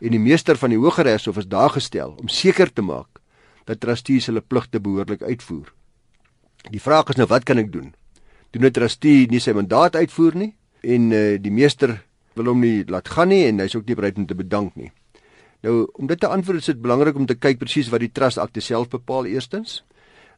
en 0.02 0.14
die 0.14 0.22
meester 0.22 0.58
van 0.58 0.74
die 0.74 0.78
Hooggeregshof 0.82 1.40
is 1.42 1.50
daar 1.50 1.72
gestel 1.74 2.14
om 2.22 2.30
seker 2.30 2.70
te 2.74 2.84
maak 2.86 3.22
dat 3.70 3.80
trustees 3.82 4.28
hulle 4.30 4.42
pligte 4.42 4.80
behoorlik 4.80 5.24
uitvoer. 5.24 5.72
Die 6.72 6.82
vraag 6.82 7.14
is 7.14 7.20
nou 7.20 7.28
wat 7.32 7.48
kan 7.48 7.58
ek 7.58 7.72
doen? 7.72 7.94
Doen 8.52 8.66
'n 8.66 8.72
trustee 8.72 9.28
nie 9.30 9.40
sy 9.40 9.52
mandaat 9.52 9.96
uitvoer 9.96 10.36
nie? 10.36 10.57
En 10.82 11.12
uh, 11.12 11.38
die 11.42 11.52
meester 11.54 11.98
wil 12.38 12.52
hom 12.52 12.62
nie 12.62 12.86
laat 12.88 13.10
gaan 13.10 13.32
nie 13.34 13.46
en 13.48 13.64
hy's 13.64 13.76
ook 13.76 13.88
nie 13.88 13.98
bereid 13.98 14.18
om 14.18 14.28
te 14.30 14.38
bedank 14.38 14.76
nie. 14.76 14.92
Nou 15.66 15.88
om 15.98 16.08
dit 16.10 16.20
te 16.20 16.30
antwoord 16.30 16.62
is 16.62 16.70
dit 16.70 16.82
belangrik 16.82 17.18
om 17.18 17.26
te 17.26 17.36
kyk 17.36 17.60
presies 17.62 17.90
wat 17.94 18.04
die 18.04 18.14
trust 18.14 18.38
akte 18.42 18.62
self 18.62 18.92
bepaal 18.94 19.26
eerstens. 19.26 19.82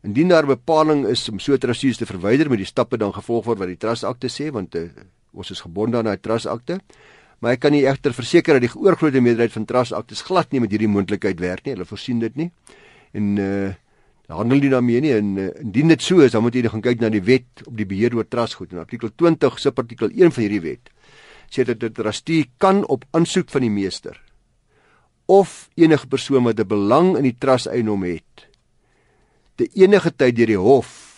Indien 0.03 0.31
daar 0.31 0.47
bepaling 0.47 1.03
is 1.11 1.25
om 1.29 1.41
so 1.43 1.57
trustees 1.59 1.99
te 1.99 2.07
verwyder, 2.07 2.47
moet 2.47 2.63
die 2.63 2.69
stappe 2.69 2.97
dan 2.97 3.11
gevolg 3.13 3.49
word 3.49 3.59
wat 3.59 3.71
die 3.71 3.79
trust 3.79 4.07
akte 4.07 4.31
sê 4.31 4.47
want 4.55 4.75
uh, 4.79 4.87
ons 5.35 5.51
is 5.51 5.61
gebonde 5.65 5.99
aan 5.99 6.07
daai 6.07 6.21
trust 6.23 6.47
akte. 6.47 6.79
Maar 7.39 7.55
ek 7.55 7.65
kan 7.65 7.75
nie 7.75 7.85
egter 7.87 8.15
verseker 8.15 8.57
dat 8.57 8.67
die 8.67 8.71
oorgrootste 8.79 9.21
meerderheid 9.23 9.55
van 9.55 9.67
trust 9.67 9.95
aktes 9.95 10.23
glad 10.27 10.51
nie 10.51 10.63
met 10.63 10.71
hierdie 10.71 10.91
moontlikheid 10.91 11.39
werk 11.43 11.65
nie. 11.65 11.75
Hulle 11.75 11.87
voorsien 11.87 12.23
dit 12.23 12.39
nie. 12.39 12.49
En 13.13 13.37
uh 13.43 13.69
handel 14.37 14.59
nie 14.59 14.69
daarmee 14.69 15.01
nie 15.01 15.13
en 15.13 15.37
uh, 15.37 15.49
indien 15.63 15.87
dit 15.87 16.01
so 16.01 16.19
is 16.25 16.31
dan 16.31 16.43
moet 16.45 16.55
jy 16.55 16.69
gaan 16.69 16.85
kyk 16.85 17.01
na 17.01 17.09
die 17.09 17.23
wet 17.23 17.65
op 17.65 17.75
die 17.77 17.87
beheer 17.89 18.15
oor 18.15 18.27
trustgoed 18.27 18.73
en 18.73 18.83
artikel 18.83 19.09
20 19.15 19.59
subartikel 19.59 20.09
1 20.13 20.31
van 20.35 20.43
hierdie 20.43 20.61
wet 20.61 20.89
sê 21.49 21.65
dat 21.65 21.83
'n 21.83 21.93
trustee 21.93 22.49
kan 22.57 22.85
op 22.85 23.05
aansoek 23.11 23.49
van 23.49 23.61
die 23.61 23.73
meester 23.73 24.21
of 25.25 25.69
enige 25.75 26.07
persoon 26.07 26.43
wat 26.43 26.59
'n 26.59 26.67
belang 26.67 27.17
in 27.17 27.23
die 27.23 27.37
trust 27.37 27.67
eienaam 27.67 28.03
het 28.03 28.49
te 29.55 29.67
enige 29.73 30.11
tyd 30.15 30.35
deur 30.35 30.47
die 30.47 30.57
hof 30.57 31.09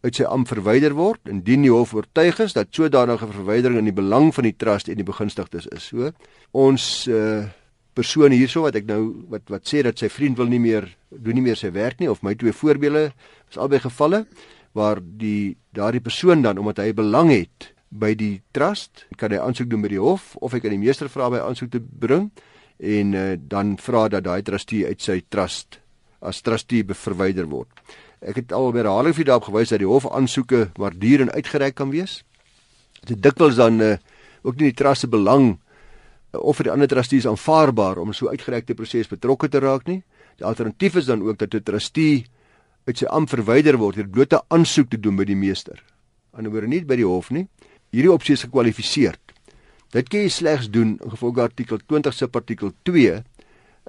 uit 0.00 0.16
sy 0.16 0.24
am 0.24 0.46
verwyder 0.48 0.94
word 0.96 1.28
indien 1.28 1.66
die 1.66 1.72
hof 1.72 1.92
oortuig 1.96 2.38
is 2.40 2.56
dat 2.56 2.72
sodanige 2.72 3.28
verwydering 3.28 3.82
in 3.82 3.90
die 3.90 3.96
belang 3.96 4.30
van 4.34 4.48
die 4.48 4.56
trust 4.56 4.88
en 4.88 4.96
die 4.96 5.06
begunstigdes 5.06 5.68
is. 5.76 5.90
So 5.92 6.12
ons 6.56 7.06
uh, 7.08 7.44
persoon 8.00 8.32
hierso 8.32 8.64
wat 8.64 8.78
ek 8.80 8.88
nou 8.88 9.02
wat 9.32 9.52
wat 9.52 9.68
sê 9.68 9.84
dat 9.86 10.00
sy 10.00 10.08
vriend 10.12 10.40
wil 10.40 10.48
nie 10.50 10.62
meer 10.62 10.88
doen 11.10 11.36
nie 11.36 11.44
meer 11.44 11.58
sy 11.60 11.72
werk 11.74 12.00
nie 12.00 12.08
of 12.10 12.24
my 12.26 12.34
twee 12.38 12.54
voorbeelde 12.56 13.10
is 13.50 13.60
albei 13.60 13.82
gevalle 13.82 14.24
waar 14.78 15.00
die 15.02 15.56
daardie 15.76 16.02
persoon 16.04 16.44
dan 16.46 16.58
omdat 16.62 16.80
hy 16.82 16.92
belang 16.96 17.32
het 17.34 17.72
by 17.90 18.14
die 18.14 18.40
trust 18.54 19.04
kan 19.18 19.34
hy 19.34 19.40
aansoek 19.42 19.68
doen 19.70 19.82
by 19.82 19.90
die 19.90 20.02
hof 20.02 20.36
of 20.38 20.54
hy 20.54 20.62
kan 20.62 20.74
die 20.74 20.82
meester 20.82 21.10
vra 21.10 21.30
by 21.32 21.42
aansoek 21.42 21.72
te 21.74 21.82
bring 21.82 22.30
en 22.80 23.14
uh, 23.18 23.34
dan 23.36 23.74
vra 23.82 24.06
dat 24.08 24.24
daai 24.24 24.42
trustee 24.46 24.86
uit 24.86 25.02
sy 25.02 25.20
trust 25.28 25.80
as 26.20 26.40
trustee 26.44 26.84
verwyder 26.84 27.48
word. 27.48 27.72
Ek 28.20 28.36
het 28.36 28.52
al 28.52 28.70
by 28.72 28.82
herhaling 28.82 29.16
vir 29.16 29.28
daarop 29.28 29.48
gewys 29.48 29.72
dat 29.72 29.80
die 29.80 29.88
hof 29.88 30.06
aansoeke 30.08 30.68
maar 30.78 30.96
duur 30.96 31.24
en 31.24 31.32
uitgereik 31.32 31.74
kan 31.76 31.90
wees. 31.92 32.20
Dit 33.08 33.22
dikwels 33.24 33.56
dan 33.56 33.80
uh, 33.80 33.96
ook 34.44 34.60
nie 34.60 34.70
die 34.70 34.76
trust 34.76 35.06
se 35.06 35.10
belang 35.10 35.58
of 36.32 36.56
vir 36.56 36.68
die 36.68 36.72
ander 36.72 36.88
trustees 36.88 37.26
aanvaarbaar 37.26 37.98
om 37.98 38.12
so 38.14 38.30
uitgerekte 38.30 38.74
proses 38.74 39.08
betrokke 39.10 39.48
te 39.48 39.60
raak 39.60 39.86
nie. 39.88 40.02
Die 40.38 40.46
alternatief 40.46 40.96
is 40.96 41.06
dan 41.06 41.22
ook 41.22 41.38
dat 41.38 41.54
'n 41.54 41.62
trustee 41.62 42.24
uit 42.86 42.98
sy 42.98 43.06
am 43.06 43.26
verwyder 43.26 43.76
word 43.76 43.96
deur 43.96 44.08
bloot 44.08 44.32
'n 44.32 44.46
aansoek 44.48 44.90
te 44.90 45.00
doen 45.00 45.16
by 45.16 45.24
die 45.24 45.36
meester. 45.36 45.82
Anderswoorde 46.32 46.68
nie 46.68 46.84
by 46.84 46.96
die 46.96 47.06
hof 47.06 47.30
nie. 47.30 47.48
Hierdie 47.90 48.12
opsie 48.12 48.34
is 48.34 48.42
gekwalifiseer. 48.42 49.16
Dit 49.90 50.08
kan 50.08 50.20
jy 50.20 50.28
slegs 50.28 50.70
doen 50.70 50.98
in 51.02 51.10
gevolge 51.10 51.42
artikel 51.42 51.78
20 51.78 52.14
subartikel 52.14 52.72
2 52.82 53.24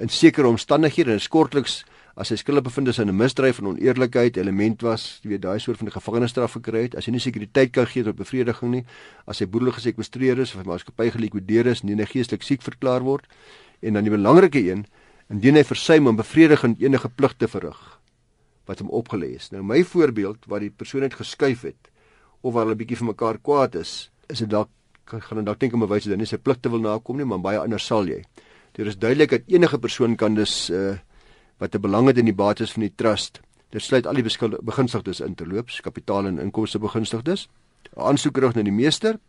in 0.02 0.10
sekere 0.10 0.48
omstandighede 0.48 1.12
en 1.12 1.20
skortliks 1.20 1.84
as 2.22 2.30
hy 2.30 2.38
skuldig 2.38 2.68
bevind 2.68 2.92
is 2.92 3.00
aan 3.02 3.10
'n 3.10 3.18
misdryf 3.18 3.56
van 3.58 3.68
oneerlikheid 3.74 4.38
element 4.38 4.82
was, 4.82 5.20
jy 5.24 5.30
weet 5.30 5.42
daai 5.42 5.60
soort 5.60 5.78
van 5.78 5.92
gevangenisstraf 5.92 6.54
gekry 6.54 6.82
het, 6.84 6.96
as 6.96 7.06
hy 7.06 7.12
nie 7.12 7.20
sekuriteit 7.20 7.72
kan 7.72 7.88
gee 7.88 8.04
tot 8.04 8.16
bevrediging 8.16 8.72
nie, 8.72 8.86
as 9.26 9.40
hy 9.40 9.46
boedelig 9.46 9.76
gesekwestreer 9.76 10.40
is 10.40 10.54
of 10.54 10.62
hy 10.62 10.68
maatskappy 10.70 11.10
gelikwideer 11.12 11.68
is, 11.68 11.84
nie 11.84 11.96
geestelik 11.98 12.44
siek 12.44 12.62
verklaar 12.62 13.02
word 13.02 13.26
en 13.82 13.94
dan 13.94 14.04
die 14.04 14.14
belangrike 14.14 14.60
een, 14.60 14.86
indien 15.30 15.56
hy 15.56 15.64
versuim 15.64 16.08
om 16.08 16.16
bevredigend 16.16 16.82
enige 16.82 17.10
plig 17.10 17.34
te 17.38 17.48
verrig 17.48 18.00
wat 18.68 18.80
hom 18.80 18.90
opgelê 18.90 19.36
is. 19.36 19.50
Nou 19.52 19.64
my 19.64 19.84
voorbeeld 19.84 20.46
waar 20.48 20.60
die 20.60 20.70
persoon 20.70 21.02
het 21.02 21.14
geskuif 21.14 21.62
het 21.62 21.90
of 22.42 22.54
waar 22.54 22.66
hulle 22.66 22.76
bietjie 22.76 22.98
vir 22.98 23.08
mekaar 23.08 23.40
kwaad 23.42 23.76
is, 23.76 24.12
is 24.30 24.40
dit 24.40 24.50
dalk 24.50 24.70
gaan 25.06 25.42
dan 25.42 25.46
dalk 25.46 25.60
dink 25.60 25.74
om 25.74 25.84
'n 25.84 25.90
wyse 25.90 26.08
dat 26.08 26.16
hy 26.16 26.22
nie 26.22 26.30
sy 26.30 26.38
pligte 26.38 26.70
wil 26.70 26.80
nakom 26.80 27.18
nie, 27.18 27.26
maar 27.26 27.40
baie 27.40 27.60
anders 27.60 27.86
sal 27.86 28.06
jy. 28.06 28.24
Dit 28.74 28.88
is 28.88 28.98
duidelik 28.98 29.30
dat 29.30 29.42
enige 29.48 29.80
persoon 29.80 30.16
kan 30.16 30.36
dus 30.36 30.70
uh 30.70 30.98
wat 31.62 31.76
'n 31.76 31.82
belang 31.82 32.08
het 32.08 32.18
in 32.18 32.26
die 32.26 32.36
bates 32.36 32.74
van 32.74 32.90
die 32.90 32.96
trust 32.96 33.42
Dit 33.72 33.82
sluit 33.82 34.08
al 34.08 34.20
die 34.20 34.26
begunstigdes 34.68 35.22
in 35.24 35.36
terloops, 35.40 35.80
kapitaal 35.82 36.28
en 36.28 36.40
inkomste 36.44 36.80
begunstigdes. 36.84 37.48
Aansoek 37.96 38.42
rig 38.44 38.58
na 38.58 38.66
die 38.68 38.76
meester 38.76 39.20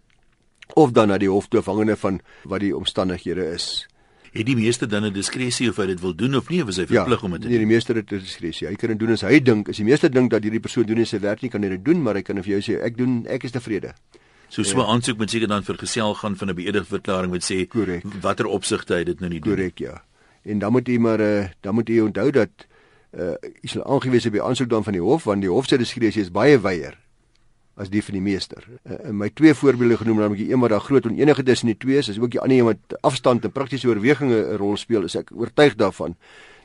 of 0.78 0.94
dan 0.96 1.12
na 1.12 1.18
die 1.18 1.30
hof 1.30 1.46
toe 1.50 1.60
afhangende 1.60 1.96
van 1.96 2.20
wat 2.50 2.64
die 2.64 2.72
omstandighede 2.74 3.46
is. 3.54 3.86
Het 4.32 4.46
die 4.48 4.56
meester 4.56 4.88
dan 4.88 5.04
'n 5.04 5.12
diskresie 5.12 5.68
of 5.70 5.76
hy 5.76 5.86
dit 5.86 6.00
wil 6.00 6.14
doen 6.14 6.34
of 6.34 6.48
nie 6.48 6.62
of 6.62 6.68
is 6.68 6.76
hy 6.76 6.86
verplig 6.86 7.20
ja, 7.20 7.26
om 7.26 7.32
dit 7.32 7.40
te 7.40 7.48
nee, 7.48 7.58
doen? 7.58 7.66
Nee, 7.66 7.66
die 7.66 7.74
meester 7.74 7.94
het 7.94 8.12
'n 8.12 8.18
diskresie. 8.18 8.66
Hy 8.68 8.74
kan 8.74 8.88
dit 8.88 8.98
doen 8.98 9.10
as 9.10 9.20
hy 9.20 9.40
dink, 9.40 9.68
as 9.68 9.76
die 9.76 9.84
meester 9.84 10.10
dink 10.10 10.30
dat 10.30 10.42
hierdie 10.42 10.60
persoon 10.60 10.86
doen 10.86 11.06
sy 11.06 11.20
werk 11.20 11.42
nie, 11.42 11.50
kan 11.50 11.62
hy 11.62 11.68
dit 11.68 11.84
doen, 11.84 12.02
maar 12.02 12.14
hy 12.14 12.22
kan 12.22 12.42
vir 12.42 12.58
jou 12.58 12.60
sê 12.60 12.82
ek 12.82 12.96
doen 12.96 13.26
ek 13.26 13.44
is 13.44 13.50
tevrede. 13.50 13.94
So 14.48 14.62
so 14.62 14.76
'n 14.76 14.80
ja. 14.80 14.86
aansoek 14.86 15.18
moet 15.18 15.30
seker 15.30 15.48
dan 15.48 15.62
vergesel 15.62 16.14
gaan 16.14 16.36
van 16.36 16.48
'n 16.48 16.54
beëdigde 16.54 16.98
verklaring 16.98 17.30
wat 17.30 17.42
sê 17.42 17.68
watter 18.20 18.46
opsigte 18.46 18.94
hy 18.94 19.04
dit 19.04 19.20
nou 19.20 19.30
nie 19.30 19.40
doen. 19.40 19.54
Korrek, 19.54 19.78
ja. 19.78 20.02
En 20.42 20.58
dan 20.58 20.72
moet 20.72 20.88
jy 20.88 20.98
maar 20.98 21.20
uh, 21.20 21.48
dan 21.60 21.74
moet 21.74 21.88
jy 21.88 22.00
onthou 22.00 22.30
dat 22.30 22.66
uh 23.12 23.36
jy 23.60 23.68
sal 23.68 23.84
aangewese 23.84 24.30
by 24.32 24.40
aansoek 24.40 24.70
dan 24.72 24.84
van 24.84 24.96
die 24.96 25.02
hof 25.04 25.24
want 25.28 25.44
die 25.44 25.50
hof 25.50 25.66
se 25.68 25.76
diskresie 25.78 26.22
is 26.22 26.30
baie 26.32 26.56
wyer 26.58 26.96
as 27.76 27.90
die 27.92 28.02
van 28.04 28.16
die 28.16 28.22
meester. 28.24 28.64
Uh, 28.84 28.98
in 29.08 29.18
my 29.20 29.28
twee 29.28 29.54
voorbeelde 29.54 29.96
genoem 30.00 30.22
dan 30.22 30.32
moet 30.32 30.40
jy 30.40 30.52
een 30.52 30.60
wat 30.60 30.72
daar 30.72 30.80
groot 30.80 31.06
onenigheid 31.06 31.46
tussen 31.46 31.72
die 31.72 31.76
twee 31.76 32.00
is, 32.00 32.08
is 32.08 32.20
ook 32.20 32.32
die 32.32 32.40
ander 32.40 32.58
een 32.58 32.70
wat 32.70 32.96
afstand 33.00 33.44
en 33.44 33.52
praktiese 33.52 33.88
oorwegings 33.88 34.34
'n 34.34 34.56
rol 34.56 34.76
speel, 34.76 35.04
is 35.04 35.16
ek 35.16 35.30
oortuig 35.34 35.76
daarvan 35.76 36.16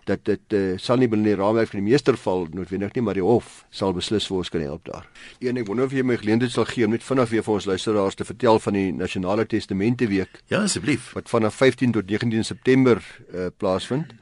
dat 0.07 0.23
dit 0.27 0.53
uh, 0.55 0.77
sal 0.79 0.97
nie 1.01 1.07
binne 1.11 1.27
die 1.27 1.35
raamwerk 1.35 1.69
van 1.71 1.81
die 1.81 1.89
meester 1.91 2.17
val 2.17 2.47
noodwendig 2.55 2.93
nie, 2.95 3.03
maar 3.03 3.17
die 3.17 3.25
hof 3.25 3.65
sal 3.69 3.93
beslis 3.93 4.27
vir 4.29 4.37
ons 4.37 4.49
kan 4.53 4.61
help 4.63 4.85
daar. 4.87 5.07
Een 5.43 5.57
ek 5.61 5.67
wonder 5.67 5.85
of 5.89 5.95
jy 5.95 6.03
my 6.07 6.17
geleentheid 6.17 6.51
sal 6.55 6.65
gee 6.69 6.85
om 6.87 6.91
net 6.95 7.03
vinnig 7.03 7.29
weer 7.29 7.43
vir 7.43 7.53
ons 7.53 7.67
luisteraars 7.67 8.15
te 8.15 8.27
vertel 8.27 8.59
van 8.63 8.73
die 8.73 8.91
Nasionale 8.95 9.45
Testamente 9.45 10.07
Week 10.07 10.41
Ja, 10.47 10.63
asseblief. 10.63 11.13
wat 11.13 11.29
vanaf 11.29 11.55
15 11.55 11.91
tot 11.91 12.07
19 12.09 12.43
September 12.43 13.01
uh, 13.33 13.47
plaasvind. 13.57 14.13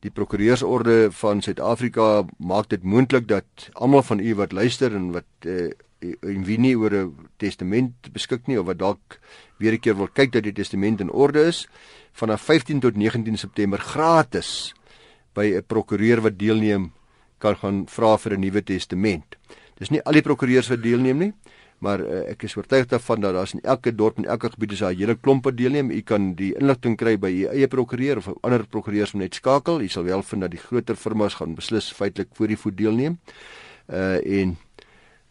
Die 0.00 0.10
prokureursorde 0.10 1.10
van 1.12 1.42
Suid-Afrika 1.42 2.24
maak 2.38 2.68
dit 2.70 2.82
moontlik 2.82 3.28
dat 3.28 3.68
almal 3.72 4.02
van 4.02 4.20
u 4.20 4.34
wat 4.34 4.52
luister 4.52 4.94
en 4.94 5.10
wat 5.12 5.24
uh, 5.46 5.70
en 6.00 6.44
wie 6.44 6.58
nie 6.58 6.76
oor 6.78 6.94
'n 6.94 7.28
testament 7.36 8.12
beskik 8.12 8.46
nie 8.46 8.56
of 8.60 8.66
wat 8.66 8.78
dalk 8.78 9.20
weer 9.58 9.72
'n 9.72 9.80
keer 9.80 9.96
wil 9.96 10.08
kyk 10.08 10.32
dat 10.32 10.42
die 10.42 10.52
testament 10.52 11.00
in 11.00 11.10
orde 11.10 11.44
is, 11.46 11.68
vanaf 12.12 12.40
15 12.40 12.80
tot 12.80 12.96
19 12.96 13.36
September 13.36 13.78
gratis 13.78 14.74
by 15.34 15.46
'n 15.56 15.64
prokureur 15.66 16.20
wat 16.20 16.38
deelneem 16.38 16.92
kan 17.38 17.56
gaan 17.56 17.86
vra 17.86 18.16
vir 18.18 18.32
'n 18.36 18.40
nuwe 18.40 18.62
testament. 18.62 19.36
Dis 19.78 19.90
nie 19.90 20.02
al 20.04 20.12
die 20.12 20.22
prokureurs 20.22 20.68
wat 20.68 20.82
deelneem 20.82 21.18
nie, 21.18 21.32
maar 21.78 22.00
uh, 22.00 22.28
ek 22.28 22.42
is 22.42 22.56
oortuig 22.56 22.86
daarvan 22.86 23.20
dat 23.20 23.34
daar's 23.34 23.54
in 23.54 23.62
elke 23.64 23.94
dorp 23.94 24.18
en 24.18 24.24
elke 24.24 24.50
gebied 24.50 24.72
is 24.72 24.78
daar 24.78 24.92
'n 24.92 24.98
hele 24.98 25.14
klompe 25.14 25.54
deelneem. 25.54 25.90
U 25.90 26.00
kan 26.02 26.34
die 26.34 26.54
inligting 26.54 26.96
kry 26.96 27.16
by 27.18 27.28
u 27.28 27.46
eie 27.46 27.68
prokureur 27.68 28.16
of 28.16 28.28
ander 28.42 28.66
prokureurs 28.66 29.12
moet 29.12 29.22
net 29.22 29.34
skakel. 29.34 29.80
U 29.80 29.88
sal 29.88 30.04
wel 30.04 30.22
vind 30.22 30.40
dat 30.40 30.50
die 30.50 30.60
groter 30.60 30.96
firmas 30.96 31.34
gaan 31.34 31.54
beslis 31.54 31.92
feitelik 31.92 32.28
voor 32.32 32.46
die 32.46 32.56
voet 32.56 32.76
deelneem. 32.76 33.18
Uh 33.88 34.20
en 34.40 34.56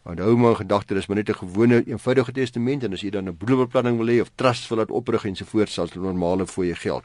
onthou 0.02 0.36
maar 0.36 0.56
gedagte 0.56 0.94
dis 0.94 1.06
maar 1.06 1.16
net 1.16 1.28
'n 1.28 1.34
gewone 1.34 1.84
eenvoudige 1.86 2.32
testament 2.32 2.84
en 2.84 2.92
as 2.92 3.00
jy 3.00 3.10
dan 3.10 3.28
'n 3.28 3.36
boedelbeplanning 3.36 3.98
wil 3.98 4.08
hê 4.08 4.20
of 4.20 4.30
trust 4.34 4.68
wil 4.68 4.78
laat 4.78 4.90
oprig 4.90 5.24
en 5.24 5.36
so 5.36 5.44
voort 5.44 5.68
sal 5.68 5.86
dit 5.86 6.02
normale 6.02 6.46
fooie 6.46 6.74
geld. 6.74 7.04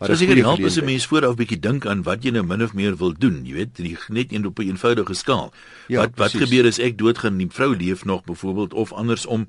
So 0.00 0.14
seker 0.14 0.36
help 0.42 0.64
as 0.64 0.78
'n 0.78 0.84
mens 0.84 1.06
vooraf 1.06 1.36
bietjie 1.36 1.60
dink 1.60 1.86
aan 1.86 2.02
wat 2.02 2.24
jy 2.24 2.30
nou 2.30 2.42
min 2.42 2.62
of 2.62 2.74
meer 2.74 2.96
wil 2.96 3.12
doen, 3.12 3.44
jy 3.44 3.52
weet, 3.52 3.78
nie, 3.78 3.96
net 4.08 4.32
een 4.32 4.46
op 4.46 4.58
'n 4.58 4.68
eenvoudige 4.68 5.14
skaal. 5.14 5.52
Ja, 5.88 6.00
wat 6.00 6.16
wat 6.16 6.30
precies. 6.32 6.48
gebeur 6.48 6.66
as 6.66 6.78
ek 6.78 6.98
doodgaan 6.98 7.32
en 7.32 7.38
die 7.38 7.48
vrou 7.50 7.76
leef 7.76 8.04
nog 8.04 8.24
byvoorbeeld 8.24 8.72
of 8.72 8.92
andersom 8.92 9.46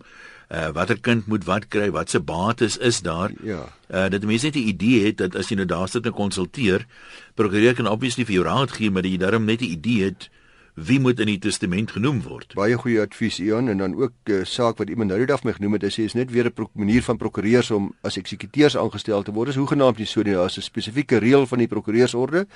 uh 0.52 0.70
watter 0.70 1.00
kind 1.00 1.26
moet 1.28 1.44
wat 1.46 1.68
kry, 1.68 1.92
wat 1.92 2.10
se 2.10 2.20
bates 2.20 2.78
is 2.78 3.02
daar? 3.02 3.32
Ja. 3.44 3.74
Uh 3.90 4.10
dat 4.10 4.24
mense 4.24 4.46
net 4.46 4.56
'n 4.56 4.68
idee 4.68 5.06
het 5.06 5.18
dat 5.18 5.36
as 5.36 5.50
jy 5.50 5.56
nou 5.56 5.66
daar 5.66 5.90
sit 5.90 6.06
en 6.06 6.14
konsulteer, 6.14 6.86
prokureur 7.34 7.74
kan 7.74 7.88
obviously 7.88 8.26
vir 8.26 8.34
jou 8.34 8.46
raad 8.46 8.72
gee, 8.72 8.92
maar 8.92 9.06
jy 9.06 9.18
darm 9.18 9.46
net 9.46 9.62
'n 9.62 9.72
idee 9.72 10.04
het 10.04 10.30
wie 10.74 11.00
moet 11.00 11.20
in 11.20 11.30
die 11.30 11.40
testament 11.40 11.92
genoem 11.94 12.22
word. 12.26 12.56
Baie 12.58 12.78
goeie 12.78 13.02
advies 13.02 13.38
Ian 13.40 13.70
en 13.70 13.78
dan 13.78 13.96
ook 13.96 14.14
'n 14.26 14.32
uh, 14.32 14.46
saak 14.46 14.78
wat 14.78 14.90
iemand 14.90 15.10
nou 15.10 15.20
net 15.20 15.32
af 15.32 15.44
my 15.44 15.54
genoem 15.54 15.74
het, 15.74 15.84
hy 15.84 15.90
sê 15.90 16.04
is 16.04 16.14
net 16.14 16.32
weer 16.32 16.46
'n 16.46 16.68
manier 16.74 17.04
van 17.04 17.18
prokureurs 17.18 17.72
om 17.72 17.94
as 18.02 18.18
eksekuteurs 18.18 18.78
aangestel 18.78 19.24
te 19.24 19.32
word. 19.32 19.48
Dis 19.48 19.56
hoegenaamd 19.56 19.98
nie 19.98 20.06
so 20.06 20.22
nie, 20.22 20.34
daar's 20.34 20.58
'n 20.58 20.62
spesifieke 20.62 21.18
reël 21.18 21.46
van 21.46 21.58
die 21.58 21.68
prokureursorde 21.68 22.48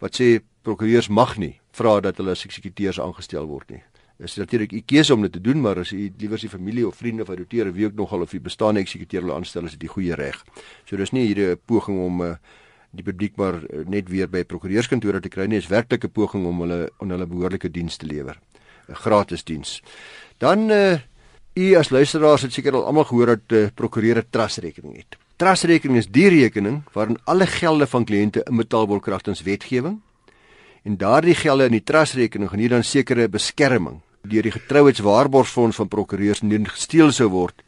wat 0.00 0.20
sê 0.20 0.40
prokureurs 0.62 1.08
mag 1.08 1.36
nie 1.38 1.60
vra 1.72 2.00
dat 2.00 2.16
hulle 2.16 2.30
as 2.30 2.44
eksekuteurs 2.44 3.00
aangestel 3.00 3.46
word 3.46 3.70
nie. 3.70 3.82
Dis 4.18 4.36
natuurlik 4.36 4.72
u 4.72 4.80
keuse 4.80 5.14
om 5.14 5.22
dit 5.22 5.32
te 5.32 5.40
doen, 5.40 5.60
maar 5.60 5.78
as 5.78 5.92
u 5.92 6.12
liewer 6.18 6.38
sy 6.38 6.48
familie 6.48 6.86
of 6.86 6.96
vriende 6.96 7.22
of 7.22 7.30
adopteer 7.30 7.72
wie 7.72 7.86
ook 7.86 7.94
nogal 7.94 8.20
of 8.20 8.32
u 8.32 8.40
bestaande 8.40 8.80
eksekuteur 8.80 9.22
wil 9.22 9.34
aanstel, 9.34 9.64
is 9.64 9.70
dit 9.70 9.80
die 9.80 9.88
goeie 9.88 10.14
reg. 10.14 10.44
So 10.84 10.96
dis 10.96 11.12
nie 11.12 11.26
hier 11.26 11.52
'n 11.52 11.60
poging 11.66 11.98
om 12.00 12.22
uh, 12.22 12.36
die 12.96 13.06
publiek 13.06 13.36
maar 13.36 13.60
uh, 13.62 13.84
net 13.88 14.08
weer 14.08 14.28
by 14.30 14.44
prokureurskantore 14.48 15.20
te 15.20 15.32
kry 15.32 15.46
nie, 15.46 15.58
is 15.58 15.70
werklik 15.70 16.04
'n 16.04 16.12
poging 16.12 16.46
om 16.46 16.60
hulle 16.64 16.90
aan 17.00 17.10
hulle 17.10 17.26
behoorlike 17.26 17.70
diens 17.70 17.96
te 17.96 18.06
lewer. 18.06 18.38
'n 18.88 18.94
Gratis 18.94 19.44
diens. 19.44 19.82
Dan 20.38 20.70
uh, 20.70 20.98
u 21.54 21.74
as 21.76 21.90
luisteraars 21.90 22.42
het 22.42 22.52
seker 22.52 22.74
al 22.74 22.86
almal 22.86 23.04
gehoor 23.04 23.26
dat 23.26 23.52
uh, 23.52 23.68
prokureur 23.74 24.18
'n 24.18 24.30
trustrekening 24.30 24.96
het. 24.96 25.16
Trustrekening 25.36 25.98
is 25.98 26.08
die 26.08 26.28
rekening 26.28 26.82
waarin 26.92 27.18
alle 27.24 27.46
gelde 27.46 27.86
van 27.86 28.04
kliënte 28.04 28.42
inbetaal 28.48 28.86
word 28.86 29.02
kragtens 29.02 29.42
wetgewing. 29.42 30.00
En 30.82 30.96
daardie 30.96 31.34
gelde 31.34 31.64
in 31.64 31.72
die 31.72 31.84
trustrekening 31.84 32.50
geniet 32.50 32.70
dan 32.70 32.84
sekere 32.84 33.28
beskerming 33.28 34.00
deur 34.22 34.42
die 34.42 34.52
getrouheidswaarborgfonds 34.52 35.76
van 35.76 35.88
prokureurs 35.88 36.42
indien 36.42 36.66
gesteel 36.68 37.12
sou 37.12 37.28
word 37.30 37.62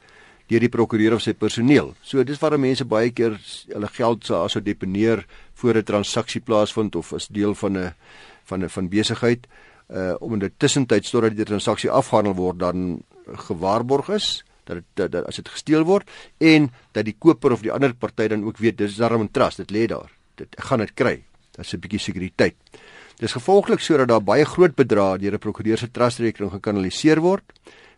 deur 0.49 0.61
die 0.61 0.73
prokureur 0.73 1.15
of 1.15 1.23
sy 1.23 1.35
personeel. 1.35 1.95
So 2.03 2.25
dis 2.25 2.41
waarom 2.41 2.61
mense 2.61 2.85
baie 2.89 3.11
keer 3.11 3.39
hulle 3.69 3.89
geld 3.93 4.25
so 4.25 4.43
aso 4.45 4.61
deponeer 4.61 5.27
voor 5.55 5.77
'n 5.77 5.85
transaksie 5.85 6.41
plaasvind 6.41 6.97
of 6.97 7.13
as 7.13 7.29
deel 7.29 7.55
van 7.55 7.77
'n 7.77 7.95
van 8.45 8.65
'n 8.65 8.69
van 8.69 8.89
besigheid 8.89 9.47
uh 9.89 10.15
om 10.21 10.33
in 10.35 10.41
die 10.41 10.53
tussentyd 10.57 11.11
totdat 11.11 11.37
die 11.37 11.45
transaksie 11.45 11.91
afgehandel 11.91 12.35
word 12.35 12.59
dan 12.59 13.03
gewaarborg 13.49 14.09
is 14.09 14.45
dat 14.65 14.77
dit 14.77 14.85
dat, 14.95 15.13
dat 15.13 15.27
as 15.27 15.37
dit 15.37 15.49
gesteel 15.49 15.85
word 15.85 16.09
en 16.39 16.71
dat 16.93 17.05
die 17.05 17.17
koper 17.19 17.53
of 17.53 17.65
die 17.65 17.73
ander 17.73 17.95
party 17.95 18.29
dan 18.29 18.45
ook 18.45 18.59
weet 18.59 18.79
dis 18.79 18.97
daarom 18.97 19.23
'n 19.23 19.31
trust 19.31 19.57
dit 19.57 19.71
lê 19.71 19.87
daar. 19.87 20.11
Dit 20.37 20.55
gaan 20.57 20.79
dit 20.79 20.95
kry. 20.95 21.25
Dit's 21.57 21.73
'n 21.73 21.81
bietjie 21.81 21.99
sekuriteit. 21.99 22.57
Dis 23.19 23.33
gevolglik 23.33 23.81
sodat 23.81 24.09
daar 24.09 24.23
baie 24.23 24.45
groot 24.45 24.75
bedrae 24.75 25.19
deur 25.19 25.33
'n 25.35 25.39
prokureur 25.39 25.79
se 25.79 25.91
trustrekening 25.91 26.53
gekanaliseer 26.53 27.21
word 27.21 27.45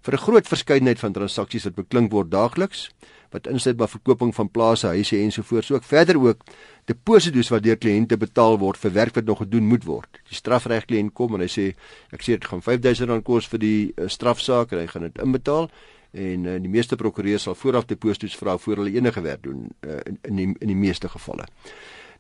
vir 0.03 0.15
'n 0.15 0.25
groot 0.27 0.47
verskeidenheid 0.49 0.99
van 0.99 1.13
transaksies 1.13 1.65
wat 1.65 1.75
beklink 1.75 2.13
word 2.13 2.31
daagliks 2.31 2.91
wat 3.31 3.47
insluit 3.47 3.77
by 3.79 3.87
verkooping 3.87 4.33
van 4.35 4.49
plase, 4.51 4.87
huise 4.87 5.17
ensovoorts. 5.17 5.67
So 5.67 5.75
ook 5.75 5.87
verder 5.87 6.19
ook 6.19 6.43
deposito's 6.85 7.51
wat 7.53 7.63
deur 7.63 7.79
kliënte 7.79 8.17
betaal 8.19 8.59
word 8.59 8.79
vir 8.79 8.93
werk 8.93 9.15
wat 9.15 9.25
nog 9.25 9.39
gedoen 9.45 9.69
moet 9.71 9.85
word. 9.85 10.21
Die 10.29 10.35
strafregkliënt 10.35 11.15
kom 11.15 11.35
en 11.35 11.45
hy 11.45 11.51
sê 11.51 11.69
ek 12.11 12.27
sê 12.27 12.35
dit 12.39 12.49
gaan 12.51 12.63
R5000 12.65 13.23
kos 13.23 13.47
vir 13.53 13.63
die 13.63 13.93
uh, 13.95 14.09
strafsaak 14.09 14.73
en 14.73 14.83
hy 14.83 14.87
gaan 14.91 15.07
dit 15.07 15.23
inbetaal 15.23 15.71
en 16.11 16.47
uh, 16.47 16.59
die 16.59 16.73
meeste 16.73 16.99
prokureurs 16.99 17.47
sal 17.47 17.55
vooraf 17.55 17.87
deposito's 17.87 18.35
vra 18.35 18.57
voor 18.59 18.83
hulle 18.83 18.97
enige 18.99 19.23
werk 19.23 19.45
doen 19.47 19.69
uh, 19.87 20.01
in 20.07 20.19
in 20.27 20.37
die, 20.37 20.51
in 20.59 20.75
die 20.75 20.81
meeste 20.89 21.09
gevalle. 21.09 21.47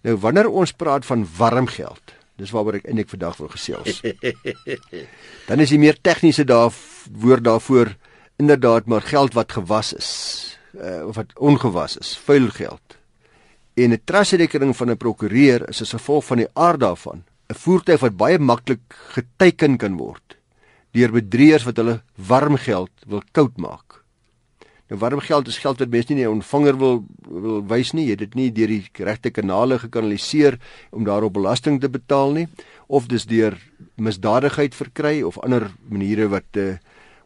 Nou 0.06 0.16
wanneer 0.16 0.48
ons 0.48 0.72
praat 0.72 1.06
van 1.06 1.26
warm 1.36 1.66
geld 1.66 2.14
Dis 2.40 2.52
waaroor 2.54 2.78
ek 2.80 2.86
eintlik 2.88 3.10
vandag 3.12 3.36
wil 3.40 3.50
gesels. 3.52 4.00
Dan 5.48 5.60
is 5.60 5.72
die 5.74 5.80
meer 5.80 5.98
tegniese 6.00 6.46
daar 6.48 6.72
woord 7.10 7.44
daarvoor 7.44 7.92
inderdaad 8.40 8.88
maar 8.88 9.04
geld 9.04 9.36
wat 9.36 9.52
gewas 9.52 9.92
is 9.92 10.10
uh, 10.72 11.04
of 11.06 11.18
wat 11.20 11.34
ongewas 11.36 11.98
is, 12.00 12.14
vuil 12.24 12.48
geld. 12.56 12.96
En 13.76 13.92
'n 13.92 14.02
trustrekening 14.04 14.76
van 14.76 14.90
'n 14.90 14.96
prokureur 14.96 15.68
is 15.68 15.82
as 15.82 15.92
gevolg 15.92 16.24
van 16.24 16.36
die 16.36 16.50
aard 16.52 16.80
daarvan 16.80 17.24
'n 17.50 17.54
voertuig 17.54 18.00
wat 18.00 18.16
baie 18.16 18.38
maklik 18.38 18.84
geteken 19.14 19.76
kan 19.76 19.96
word 19.96 20.36
deur 20.92 21.12
bedrieërs 21.12 21.64
wat 21.64 21.76
hulle 21.76 22.02
warm 22.14 22.56
geld 22.56 22.90
wil 23.06 23.22
koud 23.32 23.56
maak. 23.56 23.99
Nou 24.90 24.98
warm 24.98 25.20
geld 25.22 25.46
is 25.46 25.60
geld 25.62 25.78
wat 25.78 25.88
mense 25.88 26.12
nie 26.12 26.24
'n 26.26 26.42
ontvanger 26.42 26.76
wil 26.78 27.04
wil 27.22 27.62
wys 27.66 27.92
nie. 27.92 28.04
Jy 28.06 28.10
het 28.10 28.18
dit 28.18 28.34
nie 28.34 28.50
deur 28.52 28.66
die 28.66 28.84
regte 28.92 29.30
kanale 29.30 29.78
gekanaliseer 29.78 30.58
om 30.90 31.04
daarop 31.04 31.32
belasting 31.32 31.80
te 31.80 31.88
betaal 31.88 32.32
nie 32.32 32.48
of 32.88 33.06
dis 33.06 33.24
deur 33.24 33.54
misdadigheid 33.96 34.74
verkry 34.74 35.22
of 35.22 35.38
ander 35.38 35.70
maniere 35.88 36.28
wat 36.28 36.56
uh, 36.56 36.74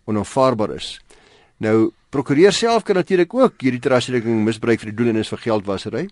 onaanvaarbaar 0.05 0.75
is. 0.75 1.01
Nou 1.57 1.93
prokureur 2.11 2.53
self 2.53 2.83
kan 2.83 2.97
natuurlik 2.97 3.35
ook 3.35 3.55
hierdie 3.59 3.81
trustrekening 3.81 4.45
misbruik 4.45 4.81
vir 4.81 4.91
die 4.91 4.97
doelenis 4.97 5.29
van 5.29 5.39
geldwasery. 5.39 6.09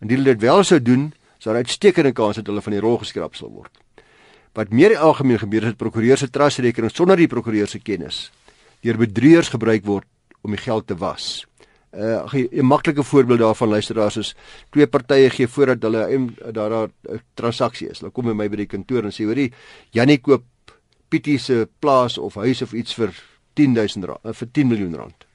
Indien 0.00 0.18
hulle 0.18 0.34
dit 0.34 0.40
wel 0.40 0.64
sou 0.64 0.82
doen, 0.82 1.12
sou 1.38 1.52
daar 1.52 1.62
uitstekende 1.62 2.12
kans 2.12 2.36
dat 2.36 2.46
hulle 2.46 2.62
van 2.62 2.72
die 2.72 2.80
rol 2.80 2.98
geskraap 2.98 3.34
sal 3.34 3.50
word. 3.50 3.76
Wat 4.54 4.70
meer 4.70 4.96
algemeen 4.96 5.38
gebeur 5.38 5.62
is 5.62 5.68
dat 5.68 5.76
prokureur 5.76 6.16
se 6.16 6.30
trustrekening 6.30 6.90
sonder 6.90 7.16
die 7.16 7.28
prokureur 7.28 7.68
se 7.68 7.78
kennis 7.78 8.30
deur 8.80 8.96
bedrieërs 8.96 9.48
gebruik 9.48 9.84
word 9.84 10.06
om 10.42 10.54
die 10.54 10.60
geld 10.62 10.86
te 10.86 10.96
was. 10.96 11.46
Uh 11.92 12.24
'n 12.32 12.66
maklike 12.66 13.02
voorbeeld 13.02 13.38
daarvan 13.38 13.68
luisteraars 13.68 14.16
is 14.16 14.34
twee 14.70 14.86
partye 14.86 15.30
gee 15.30 15.48
voordat 15.48 15.82
hulle 15.82 16.30
daar 16.52 16.70
daar 16.70 16.88
'n 17.08 17.20
transaksie 17.34 17.88
is. 17.88 18.00
Hulle 18.00 18.12
kom 18.12 18.24
by 18.24 18.32
my 18.32 18.48
by 18.48 18.56
die 18.56 18.66
kantoor 18.66 19.04
en 19.04 19.12
sê 19.12 19.24
hoorie 19.24 19.52
Jannie 19.90 20.18
koop 20.18 20.44
Pietie 21.08 21.38
se 21.38 21.68
plaas 21.78 22.18
of 22.18 22.34
huis 22.34 22.62
of 22.62 22.72
iets 22.72 22.94
vir 22.94 23.14
10000 23.54 24.04
rand 24.04 24.24
uh, 24.24 24.32
vir 24.32 24.48
10 24.52 24.68
miljoen 24.68 24.94
rand. 24.94 25.26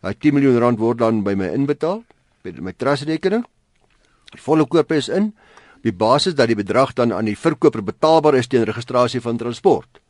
Daai 0.00 0.14
10 0.14 0.34
miljoen 0.34 0.58
rand 0.58 0.78
word 0.78 0.98
dan 0.98 1.22
by 1.22 1.34
my 1.34 1.48
inbetaal 1.54 2.04
by 2.42 2.50
my 2.60 2.72
trustrekening. 2.72 3.44
Die 4.32 4.40
volle 4.40 4.66
koop 4.66 4.92
is 4.92 5.08
in. 5.08 5.32
die 5.86 5.94
basis 5.94 6.34
dat 6.34 6.50
die 6.50 6.58
bedrag 6.58 6.94
dan 6.98 7.12
aan 7.12 7.28
die 7.28 7.38
verkoper 7.38 7.82
betaalbaar 7.84 8.38
is 8.38 8.48
teen 8.50 8.66
registrasie 8.66 9.20
van 9.20 9.38
transport. 9.38 10.00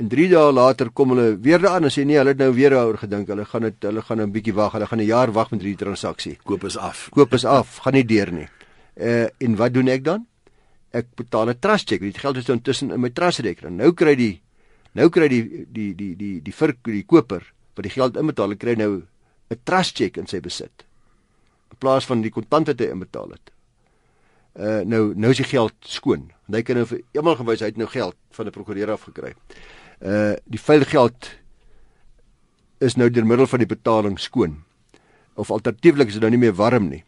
En 0.00 0.08
3 0.08 0.30
dae 0.32 0.52
later 0.52 0.88
kom 0.96 1.10
hulle 1.12 1.34
weer 1.44 1.60
daaraan 1.60 1.84
en 1.84 1.92
sê 1.92 2.06
nee, 2.08 2.16
hulle 2.16 2.32
het 2.32 2.38
nou 2.40 2.54
weer 2.56 2.72
daaroor 2.72 2.96
gedink. 3.02 3.28
Hulle 3.28 3.44
gaan 3.44 3.66
dit 3.66 3.82
hulle 3.84 4.02
gaan 4.02 4.20
'n 4.22 4.32
bietjie 4.32 4.54
wag. 4.56 4.72
Hulle 4.72 4.86
gaan 4.86 5.00
'n 5.00 5.04
jaar 5.04 5.32
wag 5.32 5.50
met 5.50 5.60
hierdie 5.60 5.84
transaksie. 5.84 6.38
Koop 6.44 6.64
is 6.64 6.76
af. 6.76 7.08
Koop 7.10 7.34
is 7.34 7.44
af, 7.44 7.76
gaan 7.84 7.92
nie 7.92 8.04
deur 8.04 8.32
nie. 8.32 8.48
Uh 8.96 9.28
en 9.38 9.56
wat 9.56 9.74
doen 9.74 9.88
ek 9.88 10.04
dan? 10.04 10.26
Ek 10.90 11.06
betaal 11.14 11.50
'n 11.50 11.58
trust 11.58 11.88
check. 11.88 12.00
Die 12.00 12.12
geld 12.12 12.36
is 12.36 12.44
dan 12.44 12.62
tussen 12.62 12.90
in 12.90 13.00
my 13.00 13.10
trust 13.10 13.38
rekening. 13.38 13.76
Nou 13.76 13.92
kry 13.92 14.14
die 14.14 14.40
nou 14.92 15.08
kry 15.08 15.28
die 15.28 15.66
die 15.68 15.94
die 15.94 16.16
die 16.16 16.42
die 16.42 16.52
vir 16.52 16.74
die 16.82 17.04
koper 17.04 17.52
wat 17.74 17.84
die 17.84 17.92
geld 17.92 18.16
inbetaal, 18.16 18.56
kry 18.56 18.74
nou 18.74 19.02
'n 19.50 19.60
trust 19.64 19.96
check 19.96 20.16
in 20.16 20.26
sy 20.26 20.40
besit. 20.40 20.84
In 21.70 21.76
plaas 21.78 22.06
van 22.06 22.22
die 22.22 22.30
kontant 22.30 22.66
wat 22.66 22.80
hy 22.80 22.86
inbetaal 22.86 23.30
het 23.30 23.50
uh 24.58 24.80
nou 24.84 25.12
nou 25.14 25.30
is 25.30 25.36
die 25.36 25.46
geld 25.46 25.74
skoon. 25.80 26.30
Want 26.46 26.56
hy 26.56 26.62
kan 26.62 26.76
nou 26.76 26.86
vir 26.86 27.02
eendag 27.12 27.38
gewys 27.38 27.60
hy 27.60 27.66
het 27.66 27.76
nou 27.76 27.88
geld 27.88 28.16
van 28.30 28.46
'n 28.46 28.50
prokureur 28.50 28.90
af 28.90 29.02
gekry. 29.02 29.34
Uh 30.00 30.34
die 30.48 30.60
vuil 30.60 30.84
geld 30.88 31.28
is 32.80 32.96
nou 32.96 33.10
deur 33.12 33.26
middel 33.26 33.46
van 33.46 33.60
die 33.60 33.68
betaling 33.68 34.18
skoon. 34.18 34.62
Of 35.36 35.50
alternatiefelik 35.50 36.08
is 36.08 36.16
dit 36.16 36.22
nou 36.24 36.32
nie 36.32 36.40
meer 36.40 36.56
warm 36.56 36.88
nie. 36.88 37.04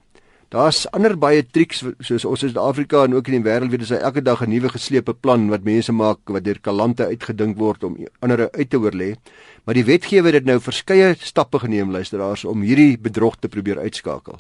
Daar's 0.53 0.85
ander 0.93 1.15
baie 1.17 1.41
triks 1.49 1.81
soos 2.05 2.27
ons 2.29 2.43
in 2.45 2.51
Suid-Afrika 2.51 3.07
en 3.07 3.15
ook 3.17 3.31
in 3.31 3.39
die 3.39 3.47
wêreld 3.47 3.73
weet 3.73 3.87
jy 3.89 3.97
elke 3.97 4.21
dag 4.21 4.43
'n 4.45 4.51
nuwe 4.53 4.69
geslepe 4.69 5.15
plan 5.15 5.49
wat 5.49 5.65
mense 5.65 5.93
maak 5.93 6.19
wat 6.29 6.45
deur 6.45 6.61
kalante 6.61 7.07
uitgedink 7.07 7.57
word 7.57 7.85
om 7.85 7.97
ander 8.21 8.51
uit 8.53 8.71
te 8.71 8.77
oorlê. 8.77 9.17
Maar 9.65 9.75
die 9.75 9.85
wetgewer 9.85 10.33
het 10.33 10.45
nou 10.45 10.61
verskeie 10.61 11.17
stappe 11.19 11.59
geneem 11.59 11.91
luisteraars 11.91 12.45
om 12.45 12.61
hierdie 12.61 12.99
bedrog 12.99 13.37
te 13.37 13.49
probeer 13.49 13.79
uitskakel. 13.79 14.39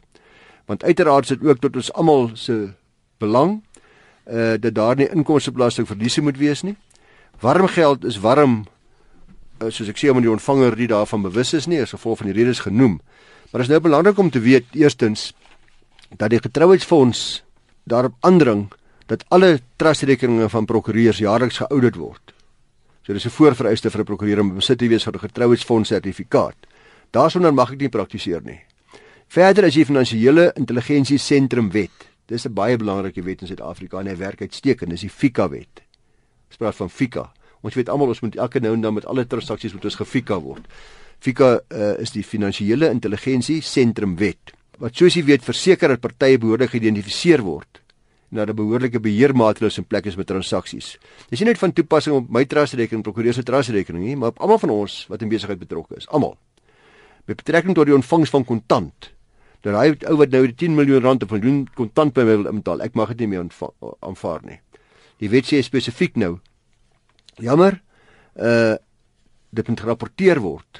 Want 0.66 0.84
uiteraard 0.84 1.24
is 1.24 1.38
dit 1.38 1.48
ook 1.48 1.58
tot 1.58 1.76
ons 1.76 1.92
almal 1.92 2.30
se 2.34 2.74
belang 3.18 3.62
uh 4.26 4.56
dat 4.60 4.74
daar 4.74 4.96
nie 4.96 5.08
inkomstebelasting 5.08 5.86
verliese 5.86 6.20
moet 6.20 6.36
wees 6.36 6.62
nie. 6.62 6.76
Warm 7.42 7.66
geld 7.66 8.04
is 8.04 8.20
warm 8.22 8.64
uh, 9.58 9.70
soos 9.70 9.88
ek 9.90 9.98
sê 9.98 10.10
om 10.12 10.20
die 10.22 10.30
ontvanger 10.30 10.76
nie 10.78 10.86
daarvan 10.90 11.24
bewus 11.24 11.50
is 11.58 11.66
nie 11.66 11.80
as 11.82 11.94
gevolg 11.94 12.20
van 12.20 12.30
die 12.30 12.36
redes 12.36 12.62
genoem. 12.62 13.00
Maar 13.50 13.62
dit 13.62 13.66
is 13.66 13.72
nou 13.72 13.80
belangrik 13.82 14.18
om 14.22 14.30
te 14.30 14.40
weet 14.40 14.76
eerstens 14.78 15.32
dat 16.16 16.30
die 16.30 16.38
getrouheidsfonds 16.38 17.42
daarop 17.90 18.14
aandring 18.22 18.68
dat 19.10 19.24
alle 19.34 19.58
trustrekeninge 19.82 20.46
van 20.54 20.70
prokureurs 20.70 21.18
jaarliks 21.18 21.58
geaudit 21.64 21.98
word. 21.98 22.34
So 23.02 23.12
dis 23.12 23.26
'n 23.26 23.34
voorvereiste 23.34 23.90
vir 23.90 24.00
'n 24.00 24.04
prokureur 24.04 24.40
om 24.40 24.54
besit 24.54 24.78
te 24.78 24.88
wees 24.88 25.02
van 25.02 25.14
'n 25.14 25.26
getrouheidsfonds 25.26 25.88
sertifikaat. 25.88 26.56
Daarsonder 27.10 27.54
mag 27.54 27.72
ek 27.72 27.80
nie 27.80 27.88
praktiseer 27.88 28.40
nie. 28.44 28.60
Verder 29.28 29.64
is 29.64 29.74
die 29.74 29.84
finansiële 29.84 30.52
intelligensie 30.54 31.18
sentrum 31.18 31.70
wet 31.70 32.12
Dis 32.32 32.46
'n 32.46 32.54
baie 32.54 32.76
belangrike 32.76 33.22
wet 33.22 33.40
in 33.40 33.46
Suid-Afrika 33.46 33.98
en 33.98 34.06
hy 34.06 34.16
werk 34.16 34.40
uitstekend. 34.40 34.90
Dis 34.90 35.00
die 35.00 35.10
FICA 35.10 35.48
wet. 35.48 35.82
Ons 36.52 36.60
praat 36.60 36.76
van 36.76 36.90
FICA. 36.92 37.30
Ons 37.64 37.76
weet 37.78 37.88
almal 37.88 38.10
ons 38.12 38.20
moet 38.20 38.34
elke 38.36 38.60
nou 38.60 38.74
en 38.76 38.82
dan 38.84 38.94
met 38.94 39.06
alle 39.08 39.24
transaksies 39.24 39.72
moet 39.72 39.86
ons 39.88 40.00
gefika 40.02 40.36
word. 40.42 40.66
FICA 41.22 41.52
uh, 41.54 41.92
is 42.02 42.12
die 42.12 42.24
finansiële 42.26 42.90
intelligensie 42.92 43.62
sentrum 43.64 44.18
wet 44.20 44.52
wat 44.82 44.98
soos 44.98 45.14
jy 45.14 45.22
weet 45.22 45.44
verseker 45.46 45.92
dat 45.92 46.02
partye 46.02 46.40
behoorlik 46.42 46.72
geïdentifiseer 46.72 47.44
word 47.46 47.78
en 48.32 48.40
dat 48.40 48.48
'n 48.50 48.56
behoorlike 48.56 49.00
beheermaatreëls 49.00 49.78
in 49.78 49.84
plek 49.84 50.06
is 50.06 50.16
met 50.16 50.26
transaksies. 50.26 50.98
Dis 51.30 51.40
nie 51.40 51.48
net 51.48 51.58
van 51.58 51.72
toepassing 51.72 52.16
op 52.16 52.30
my 52.30 52.44
trustrekening, 52.44 53.02
prokureur 53.02 53.34
se 53.34 53.42
trustrekening 53.42 54.04
nie, 54.04 54.16
maar 54.16 54.28
op 54.28 54.40
almal 54.40 54.58
van 54.58 54.70
ons 54.70 55.06
wat 55.08 55.22
in 55.22 55.28
besigheid 55.28 55.58
betrokke 55.58 55.96
is, 55.96 56.08
almal. 56.08 56.36
Met 57.26 57.36
betrekking 57.36 57.74
tot 57.74 57.86
die 57.86 57.94
ontvangs 57.94 58.30
van 58.30 58.44
kontant 58.44 59.12
dat 59.60 59.74
hy 59.74 59.94
ou 60.10 60.16
wat 60.16 60.30
nou 60.30 60.46
die 60.46 60.54
10 60.54 60.74
miljoen 60.74 61.02
rand 61.02 61.22
op 61.22 61.28
doen 61.28 61.68
kontant 61.74 62.12
by 62.14 62.20
my 62.20 62.36
wil 62.36 62.46
inbetaal. 62.46 62.80
Ek 62.82 62.94
mag 62.94 63.08
dit 63.08 63.18
nie 63.18 63.28
meer 63.28 63.46
aanvaar 64.00 64.40
nie. 64.42 64.58
Die 65.22 65.30
wet 65.30 65.46
sê 65.46 65.62
spesifiek 65.62 66.16
nou. 66.18 66.38
Jammer. 67.38 67.80
Uh 68.34 68.78
dit 69.52 69.68
moet 69.68 69.80
gerapporteer 69.84 70.38
word 70.40 70.78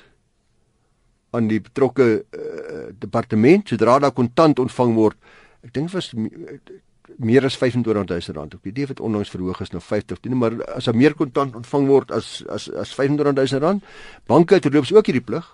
aan 1.37 1.49
die 1.51 1.59
betrokke 1.61 2.07
uh, 2.25 2.87
departement 2.97 3.69
sodra 3.69 3.99
daar 4.01 4.15
kontant 4.17 4.63
ontvang 4.65 4.95
word. 4.97 5.19
Ek 5.61 5.75
dink 5.77 5.91
was 5.93 6.09
meer 6.17 7.45
as 7.45 7.57
25000 7.61 8.37
rand. 8.37 8.55
Ek 8.57 8.65
weet 8.65 8.79
nie 8.79 8.87
of 8.87 8.95
dit 8.95 9.03
onlangs 9.05 9.33
verhoog 9.33 9.61
is 9.65 9.73
na 9.75 9.81
50 9.85 10.23
nie, 10.29 10.39
maar 10.39 10.57
as 10.73 10.89
daar 10.89 10.97
meer 10.97 11.17
kontant 11.19 11.57
ontvang 11.61 11.89
word 11.91 12.13
as 12.17 12.41
as 12.53 12.69
as 12.69 12.95
25000 12.97 13.61
rand, 13.65 13.85
banke 14.29 14.57
het 14.59 14.69
loops 14.73 14.93
ook 14.93 15.09
hierdie 15.11 15.25
plig 15.25 15.47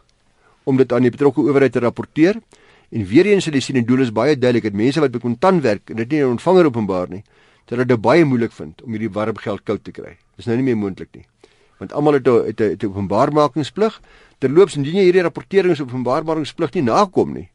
om 0.69 0.79
dit 0.79 0.93
aan 0.93 1.07
die 1.07 1.15
betrokke 1.15 1.43
owerheid 1.43 1.73
te 1.73 1.83
rapporteer. 1.83 2.41
En 2.91 3.05
weer 3.05 3.29
eens 3.29 3.45
sal 3.45 3.57
jy 3.57 3.63
sien 3.65 3.81
die 3.81 3.87
doel 3.89 4.07
is 4.07 4.15
baie 4.15 4.37
duidelik 4.37 4.71
dat 4.71 4.79
mense 4.79 5.03
wat 5.03 5.13
by 5.13 5.21
kontant 5.23 5.63
werk 5.65 5.91
en 5.91 6.03
dit 6.03 6.11
nie 6.13 6.23
'n 6.23 6.39
ontvanger 6.39 6.71
openbaar 6.71 7.11
nie, 7.11 7.25
dat 7.77 7.89
dit 7.89 8.01
baie 8.01 8.25
moeilik 8.25 8.53
vind 8.53 8.83
om 8.83 8.91
hierdie 8.91 9.11
warm 9.13 9.37
geld 9.37 9.63
koud 9.63 9.85
te 9.85 9.93
kry. 9.93 10.17
Dis 10.37 10.47
nou 10.47 10.57
nie 10.57 10.65
meer 10.65 10.77
moontlik 10.77 11.11
nie. 11.13 11.27
Want 11.79 11.93
almal 11.93 12.13
het 12.15 12.27
'n 12.27 12.77
'n 12.81 12.87
openbaarmakingsplig. 12.87 14.01
Terloops 14.39 14.77
indien 14.77 14.95
jy 14.95 15.05
hierdie 15.05 15.23
rapporterings 15.23 15.81
op 15.81 15.89
openbaarmakingsplig 15.89 16.73
nie 16.75 16.83
nakom 16.83 17.33
nie. 17.33 17.51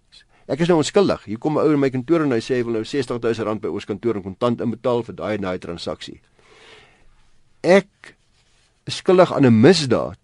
Ek 0.48 0.60
is 0.60 0.68
nou 0.68 0.78
onskuldig. 0.78 1.24
Hier 1.24 1.38
kom 1.38 1.58
'n 1.58 1.64
ou 1.64 1.74
in 1.74 1.80
my 1.80 1.90
kantoor 1.90 2.22
en 2.22 2.32
hy 2.32 2.40
sê 2.40 2.56
hy 2.56 2.64
wil 2.64 2.74
nou 2.74 2.84
R60000 2.84 3.62
by 3.62 3.68
ons 3.68 3.86
kantoor 3.86 4.16
in 4.16 4.24
kontant 4.24 4.62
inbetaal 4.62 5.04
vir 5.04 5.16
daai 5.16 5.36
en 5.36 5.42
daai 5.42 5.60
transaksie. 5.60 6.22
Ek 7.62 8.16
is 8.86 8.98
skuldig 8.98 9.32
aan 9.32 9.46
'n 9.46 9.62
misdaad 9.62 10.20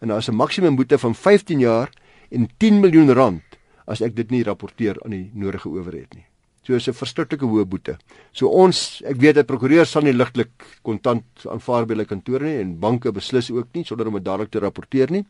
en 0.00 0.08
daar 0.08 0.18
is 0.18 0.28
'n 0.28 0.34
maksimum 0.34 0.76
boete 0.76 0.98
van 0.98 1.14
15 1.14 1.60
jaar 1.60 1.90
en 2.30 2.48
10 2.58 2.80
miljoen 2.80 3.12
rand 3.12 3.42
as 3.86 4.00
ek 4.00 4.14
dit 4.14 4.30
nie 4.30 4.42
rapporteer 4.42 4.96
aan 5.04 5.10
die 5.10 5.30
nodige 5.34 5.68
owerheid 5.68 6.14
nie. 6.14 6.27
So 6.68 6.76
is 6.76 6.86
'n 6.86 6.92
verskriklike 6.92 7.46
hoë 7.48 7.64
boete. 7.64 7.96
So 8.36 8.48
ons, 8.52 9.00
ek 9.08 9.16
weet 9.16 9.36
dat 9.36 9.46
prokureurs 9.46 9.90
sal 9.90 10.02
nie 10.04 10.12
ligtelik 10.12 10.50
kontant 10.84 11.24
aanvaar 11.48 11.86
by 11.86 11.94
hulle 11.94 12.04
kantore 12.04 12.44
nie 12.44 12.60
en 12.60 12.74
banke 12.78 13.08
beslis 13.10 13.48
ook 13.50 13.68
nie 13.72 13.84
sonder 13.84 14.06
om 14.06 14.18
dit 14.18 14.24
dadelik 14.24 14.50
te 14.50 14.60
rapporteer 14.60 15.10
nie. 15.10 15.24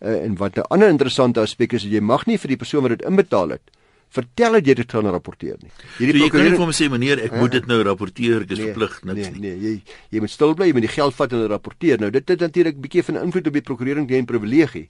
Uh, 0.00 0.22
en 0.22 0.36
wat 0.36 0.58
'n 0.58 0.62
ander 0.70 0.88
interessante 0.88 1.40
aspek 1.40 1.72
is, 1.72 1.82
jy 1.82 2.00
mag 2.00 2.26
nie 2.26 2.38
vir 2.38 2.48
die 2.48 2.56
persoon 2.56 2.82
wat 2.82 2.98
dit 2.98 3.02
inbetaal 3.02 3.50
het 3.50 3.66
vertel 4.10 4.52
dat 4.52 4.66
jy 4.66 4.74
dit 4.74 4.92
gaan 4.92 5.10
rapporteer 5.10 5.56
nie. 5.60 5.70
Hierdie 5.98 6.20
so, 6.20 6.28
prokureur 6.28 6.56
kom 6.56 6.70
sê 6.70 6.88
meneer, 6.88 7.18
ek 7.18 7.32
uh, 7.32 7.40
moet 7.40 7.50
dit 7.50 7.66
nou 7.66 7.82
rapporteer, 7.82 8.42
ek 8.42 8.50
is 8.50 8.58
nee, 8.58 8.66
verplig 8.70 9.02
niks 9.02 9.30
nee, 9.30 9.30
nie. 9.30 9.40
Nee, 9.40 9.56
jy 9.58 9.82
jy 10.10 10.20
moet 10.20 10.30
stil 10.30 10.54
bly, 10.54 10.66
jy 10.66 10.72
moet 10.72 10.86
die 10.86 10.94
geld 10.94 11.14
vat 11.14 11.32
en 11.32 11.48
rapporteer. 11.48 11.98
Nou 11.98 12.10
dit 12.10 12.28
het 12.28 12.40
natuurlik 12.40 12.76
'n 12.76 12.80
bietjie 12.80 13.02
van 13.02 13.16
invloed 13.24 13.46
op 13.46 13.52
die 13.52 13.62
prokurering 13.62 14.10
en 14.10 14.24
privilegie 14.24 14.86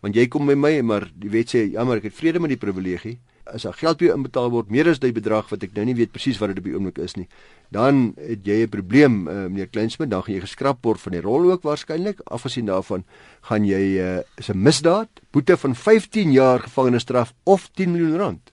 want 0.00 0.14
jy 0.14 0.28
kom 0.30 0.46
by 0.46 0.54
my 0.54 0.80
maar 0.86 1.08
die 1.10 1.30
wet 1.32 1.50
sê 1.54 1.64
jammer 1.66 1.98
ek 1.98 2.04
het 2.04 2.14
vrede 2.14 2.38
met 2.38 2.54
die 2.54 2.60
privilegie 2.60 3.18
as 3.54 3.62
daar 3.62 3.74
geld 3.74 4.00
weer 4.00 4.14
inbetaal 4.14 4.50
word 4.50 4.70
meer 4.70 4.88
as 4.88 4.98
die 4.98 5.12
bedrag 5.12 5.48
wat 5.50 5.62
ek 5.62 5.74
nou 5.74 5.84
nie 5.84 5.94
weet 5.94 6.12
presies 6.12 6.38
wat 6.38 6.48
dit 6.48 6.58
op 6.58 6.64
die 6.64 6.74
oomblik 6.74 6.98
is 6.98 7.16
nie 7.16 7.28
dan 7.70 8.14
het 8.16 8.46
jy 8.46 8.64
'n 8.64 8.68
probleem 8.68 9.28
uh, 9.28 9.46
meneer 9.48 9.68
Kleinsmid 9.68 10.10
dan 10.10 10.22
gaan 10.22 10.34
jy 10.34 10.40
geskraap 10.40 10.78
word 10.82 11.00
van 11.00 11.12
die 11.12 11.20
rol 11.20 11.50
ook 11.50 11.62
waarskynlik. 11.62 12.20
Afgesien 12.24 12.66
daarvan 12.66 13.04
gaan 13.42 13.64
jy 13.64 14.00
uh, 14.00 14.20
is 14.36 14.48
'n 14.48 14.62
misdaad 14.62 15.08
boete 15.30 15.56
van 15.56 15.74
15 15.74 16.32
jaar 16.32 16.60
gevangenisstraf 16.60 17.32
of 17.44 17.68
10 17.74 17.92
miljoen 17.92 18.16
rand. 18.16 18.52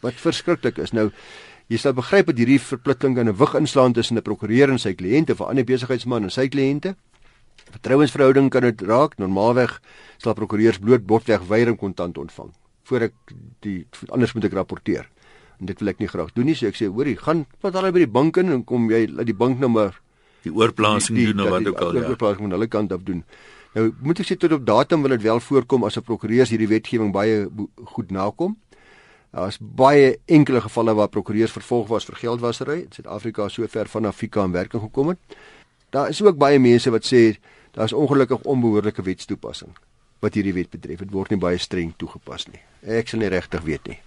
Wat 0.00 0.14
verskriklik 0.14 0.78
is. 0.78 0.92
Nou 0.92 1.10
Jy 1.68 1.76
sal 1.76 1.92
begryp 1.92 2.26
dat 2.26 2.38
hierdie 2.38 2.60
verpligting 2.60 3.18
in 3.18 3.28
'n 3.28 3.36
wig 3.36 3.54
inslaan 3.54 3.92
tussen 3.92 4.16
'n 4.16 4.22
prokureur 4.22 4.70
en 4.70 4.78
sy 4.78 4.94
kliënte 4.94 5.32
of 5.32 5.40
'n 5.40 5.50
ander 5.50 5.64
besigheidsman 5.64 6.22
en 6.22 6.30
sy 6.30 6.48
kliënte. 6.48 6.96
Vertrouensverhouding 7.70 8.50
kan 8.50 8.62
dit 8.62 8.80
raak. 8.80 9.18
Normaalweg 9.18 9.80
sal 10.16 10.34
prokureurs 10.34 10.78
bloot 10.78 11.06
botweg 11.06 11.42
weier 11.48 11.68
om 11.68 11.76
kontant 11.76 12.18
ontvang 12.18 12.52
voor 12.88 13.08
ek 13.08 13.36
die 13.64 13.78
anders 14.08 14.34
moet 14.36 14.48
ek 14.48 14.56
rapporteer. 14.58 15.08
En 15.58 15.70
dit 15.70 15.80
wil 15.82 15.92
ek 15.92 16.02
nie 16.02 16.10
graag 16.10 16.32
doen 16.36 16.48
nie, 16.48 16.56
so 16.58 16.70
ek 16.70 16.78
sê 16.78 16.88
hoorie, 16.90 17.16
gaan 17.18 17.44
wat 17.64 17.76
al 17.78 17.90
by 17.92 18.04
die 18.04 18.12
bank 18.18 18.38
in 18.40 18.52
en 18.54 18.64
kom 18.66 18.88
jy 18.92 19.06
laat 19.10 19.28
die 19.28 19.36
bank 19.36 19.58
nou 19.62 19.70
maar 19.74 19.98
die 20.46 20.54
oorplasing 20.54 21.18
doen 21.18 21.42
of 21.44 21.50
wat 21.56 21.66
ook 21.66 21.80
al 21.82 21.96
ja. 21.96 22.04
Die 22.04 22.12
oorplasing 22.12 22.46
van 22.46 22.54
hulle 22.56 22.70
kant 22.70 22.94
af 22.94 23.02
doen. 23.06 23.24
Nou 23.74 23.90
moet 24.04 24.22
ek 24.22 24.30
sê 24.30 24.38
tot 24.40 24.54
op 24.54 24.64
datum 24.66 25.02
wil 25.04 25.16
dit 25.16 25.26
wel 25.26 25.42
voorkom 25.42 25.84
as 25.84 25.98
'n 25.98 26.06
prokureur 26.06 26.46
hierdie 26.46 26.70
wetgewing 26.70 27.12
baie 27.12 27.48
goed 27.96 28.10
nakom. 28.10 28.56
Daar's 29.30 29.58
baie 29.60 30.16
enkele 30.26 30.60
gevalle 30.60 30.94
waar 30.94 31.08
prokureurs 31.08 31.52
vervolg 31.52 31.88
was 31.88 32.04
vir 32.04 32.16
geldwasery 32.16 32.80
in 32.80 32.92
Suid-Afrika 32.92 33.48
sover 33.48 33.88
van 33.88 34.06
Afrika 34.06 34.44
in 34.44 34.52
werking 34.52 34.82
gekom 34.82 35.08
het. 35.08 35.18
Daar 35.90 36.08
is 36.08 36.22
ook 36.22 36.38
baie 36.38 36.58
mense 36.58 36.90
wat 36.90 37.04
sê 37.04 37.36
daar's 37.72 37.92
ongelukkig 37.92 38.42
onbehoorlike 38.42 39.02
wetstoepassing 39.02 39.74
wat 40.20 40.34
hierdie 40.34 40.54
wet 40.54 40.70
betref. 40.70 40.98
Dit 40.98 41.14
word 41.14 41.30
nie 41.30 41.40
baie 41.42 41.58
streng 41.58 41.94
toegepas 41.96 42.48
nie. 42.52 42.60
Ek 42.82 43.08
sal 43.08 43.20
nie 43.20 43.32
regtig 43.32 43.62
weet 43.66 43.86
nie. 43.88 43.98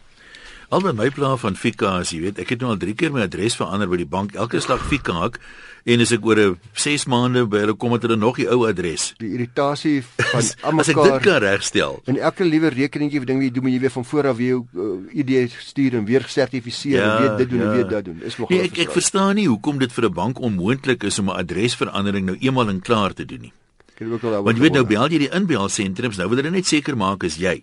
Al 0.72 0.86
my 0.96 1.10
plan 1.12 1.36
van 1.36 1.58
Fika 1.60 1.98
as 2.00 2.14
jy 2.16 2.22
weet, 2.24 2.38
ek 2.40 2.54
het 2.54 2.62
nou 2.64 2.70
al 2.72 2.78
3 2.80 2.94
keer 2.96 3.12
my 3.12 3.26
adres 3.26 3.58
verander 3.60 3.90
by 3.92 3.98
die 4.00 4.08
bank. 4.08 4.38
Elke 4.40 4.62
slag 4.64 4.80
Fika 4.88 5.18
hak 5.18 5.42
en 5.84 6.04
as 6.04 6.14
ek 6.16 6.24
oor 6.24 6.40
'n 6.40 6.60
6 6.72 7.06
maande 7.12 7.44
by 7.44 7.60
hulle 7.66 7.76
kom 7.76 7.92
het 7.92 8.06
hulle 8.08 8.16
nog 8.16 8.38
die 8.40 8.48
ou 8.48 8.64
adres. 8.70 9.12
Die 9.20 9.34
irritasie 9.36 10.00
van 10.00 10.40
almekaar. 10.64 10.80
As 10.80 10.90
ek 10.90 11.02
dit 11.04 11.22
kan 11.28 11.42
regstel. 11.44 12.00
En 12.06 12.16
elke 12.16 12.48
liewe 12.48 12.70
rekeningkie 12.70 13.20
wat 13.20 13.28
ding 13.28 13.40
wat 13.44 13.48
jy 13.50 13.52
doen, 13.52 13.64
moet 13.64 13.74
jy 13.74 13.80
weer 13.80 13.92
van 13.92 14.06
voor 14.06 14.28
af 14.28 14.38
weer 14.38 14.48
jou 14.48 14.64
uh, 14.72 15.20
ID 15.20 15.52
stuur 15.52 15.94
en 16.00 16.06
weer 16.06 16.24
gesertifiseer 16.24 17.04
ja, 17.04 17.18
en 17.18 17.22
weer 17.22 17.38
dit 17.38 17.50
doen 17.50 17.60
ja. 17.60 17.66
en 17.66 17.76
weer 17.76 17.88
dat 17.90 18.06
doen. 18.06 18.22
Is 18.24 18.38
nog 18.38 18.50
nee, 18.50 18.64
ek 18.64 18.78
ek 18.78 18.92
verstaan 18.92 19.36
nie 19.36 19.48
hoekom 19.52 19.78
dit 19.78 19.92
vir 19.92 20.08
'n 20.08 20.14
bank 20.14 20.40
onmoontlik 20.40 21.04
is 21.04 21.20
om 21.20 21.28
'n 21.28 21.36
adresverandering 21.36 22.26
nou 22.26 22.38
eenmal 22.40 22.70
en 22.70 22.80
klaar 22.80 23.12
te 23.14 23.26
doen 23.26 23.52
nie. 23.52 23.54
Want 24.02 24.58
jy 24.58 24.64
weet 24.64 24.74
nou 24.74 24.86
bel 24.90 25.14
jy 25.14 25.28
die 25.28 25.34
inbelsentrums 25.38 26.18
nou 26.18 26.28
wil 26.32 26.42
hulle 26.42 26.52
net 26.52 26.66
seker 26.66 26.98
maak 26.98 27.24
as 27.24 27.38
jy 27.38 27.62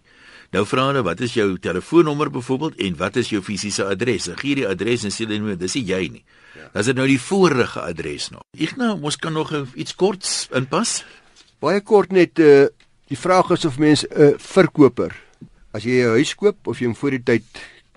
Nou 0.48 0.62
vra 0.64 0.87
hulle 0.88 1.03
wat 1.05 1.20
is 1.20 1.35
jou 1.37 1.59
telefoonnommer 1.61 2.31
byvoorbeeld 2.33 2.79
en 2.87 2.94
wat 2.96 3.18
is 3.20 3.29
jou 3.35 3.42
fisiese 3.44 3.85
adres? 3.85 4.31
Gee 4.40 4.57
die 4.57 4.68
adres 4.68 5.05
en 5.05 5.12
sê 5.12 5.27
hulle 5.27 5.42
nee, 5.44 5.57
dis 5.61 5.77
nie 5.77 5.85
jy 5.90 6.01
nie. 6.14 6.22
Ja. 6.57 6.68
Dis 6.79 6.88
nou 6.96 7.05
die 7.09 7.20
vorige 7.20 7.83
adres 7.85 8.31
nog. 8.33 8.46
Ek 8.57 8.79
nou 8.81 8.94
mos 9.03 9.20
kan 9.20 9.37
nog 9.37 9.53
iets 9.77 9.92
korts 9.98 10.46
inpas. 10.57 11.03
Baie 11.61 11.83
kort 11.85 12.16
net 12.16 12.40
uh 12.40 12.68
die 13.09 13.16
vraag 13.16 13.55
is 13.57 13.64
of 13.64 13.79
mense 13.81 14.05
'n 14.05 14.20
uh, 14.20 14.35
verkoper 14.37 15.14
as 15.72 15.85
jy 15.85 16.05
'n 16.05 16.16
huis 16.20 16.35
koop 16.35 16.68
of 16.68 16.81
jy 16.81 16.87
hom 16.87 16.96
voor 16.96 17.11
die 17.16 17.24
tyd 17.24 17.44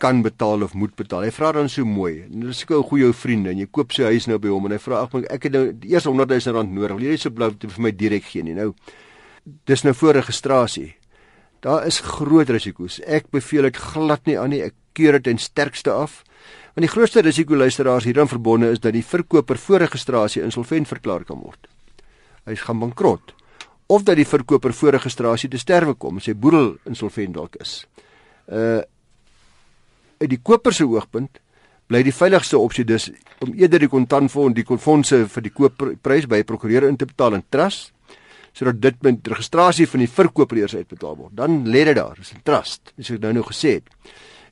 kan 0.01 0.23
betaal 0.25 0.65
of 0.65 0.73
moet 0.73 0.95
betaal. 0.97 1.27
Hy 1.27 1.33
vra 1.35 1.51
dan 1.55 1.69
so 1.69 1.85
mooi. 1.85 2.23
En 2.25 2.47
dis 2.47 2.63
seker 2.63 2.77
'n 2.77 2.89
goeie 2.89 3.13
vriend 3.13 3.47
en 3.47 3.57
jy 3.57 3.67
koop 3.71 3.91
sy 3.91 4.03
huis 4.03 4.27
nou 4.27 4.39
by 4.39 4.49
hom 4.49 4.65
en 4.65 4.71
hy 4.71 4.79
vra 4.79 5.01
ag 5.01 5.13
ek 5.29 5.43
het 5.43 5.53
nou 5.53 5.65
eerste 5.81 6.09
100 6.09 6.45
000 6.45 6.55
rand 6.55 6.71
nodig. 6.71 6.95
Wil 6.97 7.05
jy 7.05 7.11
net 7.11 7.21
so 7.21 7.29
blou 7.29 7.51
vir 7.51 7.81
my 7.81 7.91
direk 7.91 8.23
gee 8.23 8.43
nie. 8.43 8.53
Nou 8.53 8.73
dis 9.65 9.83
nou 9.83 9.93
voor 9.93 10.13
registrasie. 10.13 10.95
Daar 11.61 11.85
is 11.85 11.99
groot 11.99 12.49
risiko's. 12.49 12.99
Ek 13.05 13.29
beveel 13.31 13.61
dit 13.61 13.77
glad 13.77 14.25
nie 14.25 14.39
aan 14.39 14.49
nie. 14.49 14.61
Ek 14.61 14.73
keur 14.93 15.13
dit 15.13 15.27
in 15.27 15.37
sterkste 15.37 15.91
af. 15.91 16.23
Want 16.73 16.87
die 16.87 16.95
grootste 16.95 17.21
risiko 17.21 17.55
luisteraars 17.55 18.03
hieraan 18.03 18.27
verbonde 18.27 18.71
is 18.71 18.79
dat 18.79 18.93
die 18.93 19.05
verkoper 19.05 19.57
voor 19.57 19.79
registrasie 19.79 20.41
insolvent 20.41 20.87
verklaar 20.87 21.23
kan 21.23 21.39
word. 21.39 21.67
Hy 22.45 22.55
gaan 22.55 22.79
bankrot 22.79 23.35
of 23.91 24.03
dat 24.07 24.15
die 24.15 24.27
verkoper 24.27 24.73
voor 24.73 24.95
registrasie 24.95 25.49
te 25.51 25.59
sterwe 25.59 25.93
kom, 25.99 26.21
sy 26.23 26.31
boedel 26.33 26.77
insolvent 26.87 27.35
dalk 27.35 27.59
is. 27.59 27.81
Uh 28.47 28.81
uit 30.21 30.29
die 30.29 30.41
koper 30.41 30.73
se 30.73 30.85
oogpunt 30.85 31.41
bly 31.91 32.03
die 32.07 32.15
veiligigste 32.15 32.59
opsie 32.59 32.85
dus 32.87 33.09
om 33.43 33.53
eerder 33.57 33.83
die 33.83 33.91
kontantfonds 33.91 34.55
die 34.55 34.77
fondse 34.77 35.25
vir 35.27 35.43
die 35.43 35.51
koopprys 35.51 36.27
by 36.27 36.37
'n 36.39 36.47
prokureur 36.47 36.87
in 36.87 36.97
te 36.97 37.05
betaal 37.05 37.33
in 37.33 37.43
trust 37.49 37.91
sodat 38.53 38.81
dit 38.81 39.03
met 39.03 39.27
registrasie 39.27 39.87
van 39.87 40.03
die 40.03 40.09
verkoper 40.11 40.57
eers 40.57 40.75
uitbetaal 40.75 41.15
word. 41.15 41.35
Dan 41.35 41.63
lê 41.71 41.85
dit 41.87 41.95
daar, 41.95 42.15
dis 42.15 42.33
'n 42.33 42.43
trust, 42.43 42.93
soos 42.97 43.15
ek 43.15 43.21
nou 43.21 43.33
nou 43.33 43.43
gesê 43.43 43.79
het. 43.79 43.87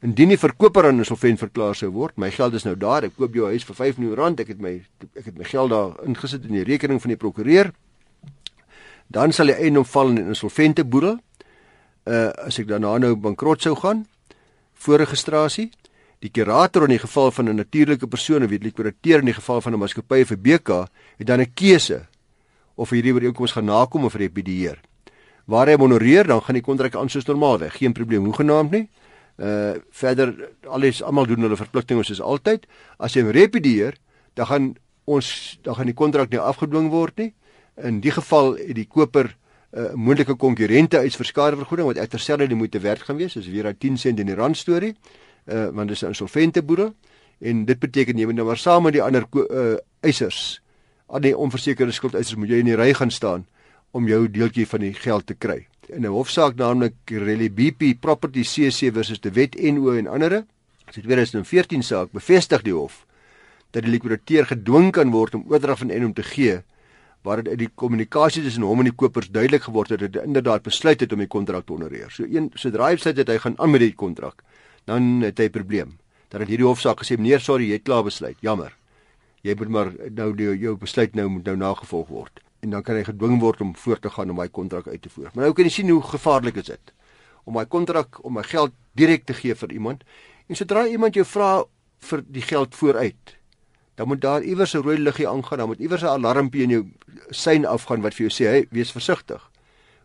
Indien 0.01 0.29
die 0.29 0.37
verkoper 0.37 0.85
aan 0.85 0.97
insolvent 0.97 1.39
verklaar 1.39 1.75
sou 1.75 1.91
word, 1.91 2.17
my 2.17 2.31
geld 2.31 2.53
is 2.53 2.63
nou 2.63 2.75
daar, 2.75 3.03
ek 3.03 3.17
koop 3.17 3.33
jou 3.33 3.45
huis 3.45 3.63
vir 3.63 3.75
5 3.75 3.97
miljoen 3.97 4.15
rand, 4.15 4.39
ek 4.39 4.47
het 4.47 4.59
my 4.59 4.81
ek 5.15 5.25
het 5.25 5.37
my 5.37 5.43
geld 5.43 5.69
daar 5.69 5.91
ingesit 6.05 6.45
in 6.45 6.53
die 6.53 6.63
rekening 6.63 7.01
van 7.01 7.09
die 7.09 7.17
prokureur. 7.17 7.73
Dan 9.09 9.31
sal 9.31 9.47
die 9.47 9.55
eiendom 9.55 9.85
val 9.85 10.09
in 10.09 10.17
insolvente 10.17 10.85
boedel. 10.85 11.19
Uh 12.05 12.31
as 12.47 12.59
ek 12.59 12.67
daarna 12.67 12.97
nou 12.97 13.15
bankrot 13.15 13.61
sou 13.61 13.75
gaan 13.75 14.05
voor 14.79 15.01
registrasie, 15.03 15.69
die 16.23 16.31
kurator 16.31 16.85
in 16.87 16.95
die 16.95 17.03
geval 17.03 17.31
van 17.31 17.49
'n 17.49 17.55
natuurlike 17.55 18.07
persoon 18.07 18.43
of 18.43 18.49
die 18.49 18.59
likwidateur 18.59 19.19
in 19.19 19.25
die 19.25 19.33
geval 19.33 19.61
van 19.61 19.73
'n 19.73 19.79
maatskappy 19.79 20.21
of 20.21 20.31
'n 20.31 20.41
BK, 20.41 20.87
het 21.17 21.27
dan 21.27 21.41
'n 21.41 21.53
keuse 21.53 22.07
of 22.75 22.89
hierdie 22.89 23.13
ooreenkoms 23.13 23.51
gaan 23.51 23.65
nakom 23.65 24.05
of 24.05 24.15
repudieer. 24.15 24.79
Waar 25.45 25.67
hy 25.67 25.75
honoreer, 25.75 26.27
dan 26.27 26.41
gaan 26.41 26.55
die 26.55 26.63
kontrak 26.63 26.95
aan 26.95 27.09
soos 27.09 27.25
normaalweg, 27.25 27.77
geen 27.77 27.93
probleem 27.93 28.25
hoegenaamd 28.25 28.71
nie. 28.71 28.89
Uh 29.37 29.73
verder 29.89 30.49
alles 30.67 31.03
almal 31.03 31.25
doen 31.25 31.39
hulle 31.39 31.55
verpligtinge 31.55 32.03
soos 32.03 32.21
altyd. 32.21 32.67
As 32.97 33.13
jy 33.13 33.21
repudieer, 33.21 33.95
dan 34.33 34.45
gaan 34.45 34.75
ons 35.05 35.59
dan 35.61 35.75
gaan 35.75 35.85
die 35.85 35.95
kontrak 35.95 36.29
nie 36.29 36.39
afgedwing 36.39 36.89
word 36.89 37.17
nie. 37.17 37.33
In 37.75 37.99
die 37.99 38.11
geval 38.11 38.57
het 38.57 38.75
die 38.75 38.87
koper 38.87 39.35
uh, 39.73 39.93
moontlike 39.93 40.35
konkurrente 40.35 40.97
uit 40.97 41.15
verskadevergoeding 41.15 41.87
wat 41.87 41.97
ek 41.97 42.09
terselfde 42.09 42.47
die 42.47 42.57
moeite 42.57 42.79
werd 42.79 43.03
gaan 43.05 43.17
wees, 43.17 43.35
soos 43.37 43.47
weer 43.47 43.69
daai 43.69 43.77
10 43.77 43.97
sent 43.97 44.19
in 44.19 44.29
die 44.29 44.37
rand 44.37 44.57
storie. 44.57 44.95
Uh 45.49 45.69
want 45.73 45.89
dis 45.89 46.03
'n 46.03 46.13
insolvente 46.13 46.61
boedel 46.61 46.93
en 47.39 47.65
dit 47.65 47.79
beteken 47.79 48.17
jy 48.17 48.25
moet 48.25 48.35
nou 48.35 48.45
maar 48.47 48.57
saam 48.57 48.83
met 48.83 48.93
die 48.93 49.01
ander 49.01 49.25
uh 49.33 49.77
eisers 50.01 50.61
aan 51.07 51.21
die 51.21 51.37
onversekerde 51.37 51.91
skuldeisers 51.91 52.35
moet 52.35 52.49
jy 52.49 52.59
in 52.59 52.65
die 52.65 52.75
ry 52.75 52.93
gaan 52.93 53.11
staan 53.11 53.45
om 53.91 54.07
jou 54.07 54.27
deeltjie 54.29 54.67
van 54.67 54.79
die 54.79 54.93
geld 54.93 55.25
te 55.25 55.33
kry. 55.33 55.67
In 55.89 56.05
'n 56.05 56.13
hofsaak 56.13 56.55
naamlik 56.55 56.93
Rally 57.05 57.49
BP 57.49 57.99
Property 57.99 58.43
CC 58.43 58.93
versus 58.93 59.19
die 59.19 59.31
Wet 59.31 59.55
NO 59.55 59.97
en 59.97 60.07
ander, 60.07 60.45
as 60.85 60.95
dit 60.95 61.03
2014 61.03 61.83
saak 61.83 62.11
bevestig 62.11 62.61
die 62.61 62.73
hof 62.73 63.05
dat 63.71 63.85
die 63.85 63.91
likwidateur 63.91 64.45
gedwing 64.49 64.91
kan 64.91 65.11
word 65.13 65.35
om 65.37 65.45
oordrag 65.49 65.77
van 65.77 65.91
eiendom 65.93 66.13
te 66.13 66.23
gee 66.23 66.61
waar 67.23 67.43
dit 67.43 67.51
uit 67.51 67.59
die 67.59 67.69
kommunikasie 67.75 68.43
tussen 68.43 68.63
hom 68.63 68.79
en 68.79 68.89
die 68.89 68.95
kopers 68.95 69.29
duidelik 69.29 69.63
geword 69.67 69.89
het 69.89 69.99
dat 69.99 70.15
hy 70.15 70.27
inderdaad 70.27 70.63
besluit 70.63 70.99
het 71.01 71.13
om 71.13 71.19
die 71.19 71.27
kontrak 71.27 71.65
te 71.65 71.73
honoreer. 71.73 72.11
So 72.11 72.23
een 72.23 72.51
sodra 72.55 72.87
hy 72.87 72.95
besluit 72.95 73.17
het 73.17 73.27
hy 73.27 73.37
gaan 73.37 73.59
aan 73.59 73.71
met 73.71 73.81
die 73.81 73.93
kontrak, 73.93 74.43
dan 74.85 75.21
het 75.21 75.37
hy 75.37 75.45
'n 75.45 75.51
probleem. 75.51 75.97
Dan 76.29 76.41
het 76.41 76.49
hierdie 76.49 76.67
hofsaak 76.67 76.99
gesê 76.99 77.17
meneer 77.17 77.39
sorry, 77.39 77.67
jy 77.67 77.73
het 77.73 77.83
klaar 77.83 78.03
besluit. 78.03 78.37
Jammer 78.41 78.79
jy 79.45 79.55
moet 79.59 79.71
maar 79.71 79.91
nou 80.15 80.29
die, 80.35 80.49
jou 80.59 80.75
besluit 80.79 81.15
nou 81.15 81.27
moet 81.31 81.47
nou 81.47 81.55
nagevolg 81.59 82.09
word 82.11 82.41
en 82.59 82.73
dan 82.75 82.83
kan 82.83 82.97
hy 82.99 83.05
gedwing 83.07 83.37
word 83.39 83.61
om 83.63 83.71
voort 83.79 84.03
te 84.03 84.11
gaan 84.11 84.31
om 84.33 84.41
my 84.41 84.49
kontrak 84.51 84.89
uit 84.91 84.99
te 84.99 85.09
voer. 85.09 85.29
Maar 85.31 85.45
nou 85.47 85.53
kan 85.55 85.69
jy 85.69 85.71
sien 85.77 85.91
hoe 85.93 86.01
gevaarlik 86.03 86.59
is 86.59 86.71
dit 86.73 86.93
om 87.47 87.55
my 87.55 87.63
kontrak 87.65 88.19
om 88.27 88.35
my 88.35 88.43
geld 88.43 88.75
direk 88.99 89.23
te 89.29 89.35
gee 89.37 89.55
vir 89.55 89.75
iemand 89.77 90.03
en 90.49 90.59
sodra 90.59 90.83
iemand 90.91 91.15
jou 91.15 91.23
vra 91.25 91.51
vir 92.09 92.23
die 92.27 92.43
geld 92.43 92.75
vooruit 92.75 93.35
dan 93.99 94.07
moet 94.07 94.21
daar 94.21 94.43
iewers 94.43 94.73
'n 94.73 94.81
rooi 94.81 94.97
liggie 94.97 95.27
aangaan, 95.27 95.57
dan 95.57 95.67
moet 95.67 95.79
iewers 95.79 96.01
'n 96.01 96.05
alarmpie 96.05 96.63
in 96.63 96.69
jou 96.69 96.85
sein 97.29 97.65
afgaan 97.65 98.01
wat 98.01 98.13
vir 98.13 98.27
jou 98.27 98.31
sê, 98.31 98.45
"Hey, 98.47 98.67
wees 98.69 98.91
versigtig." 98.91 99.51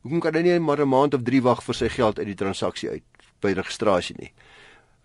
Hoekom 0.02 0.20
kan 0.20 0.35
hy 0.35 0.40
nie 0.42 0.59
maar 0.59 0.80
'n 0.80 0.88
maand 0.88 1.14
of 1.14 1.22
3 1.22 1.42
wag 1.42 1.62
vir 1.62 1.74
sy 1.74 1.88
geld 1.88 2.18
uit 2.18 2.26
die 2.26 2.35
transaksie 2.35 2.90
uit 2.90 3.02
by 3.40 3.52
registrasie 3.52 4.16
nie? 4.18 4.33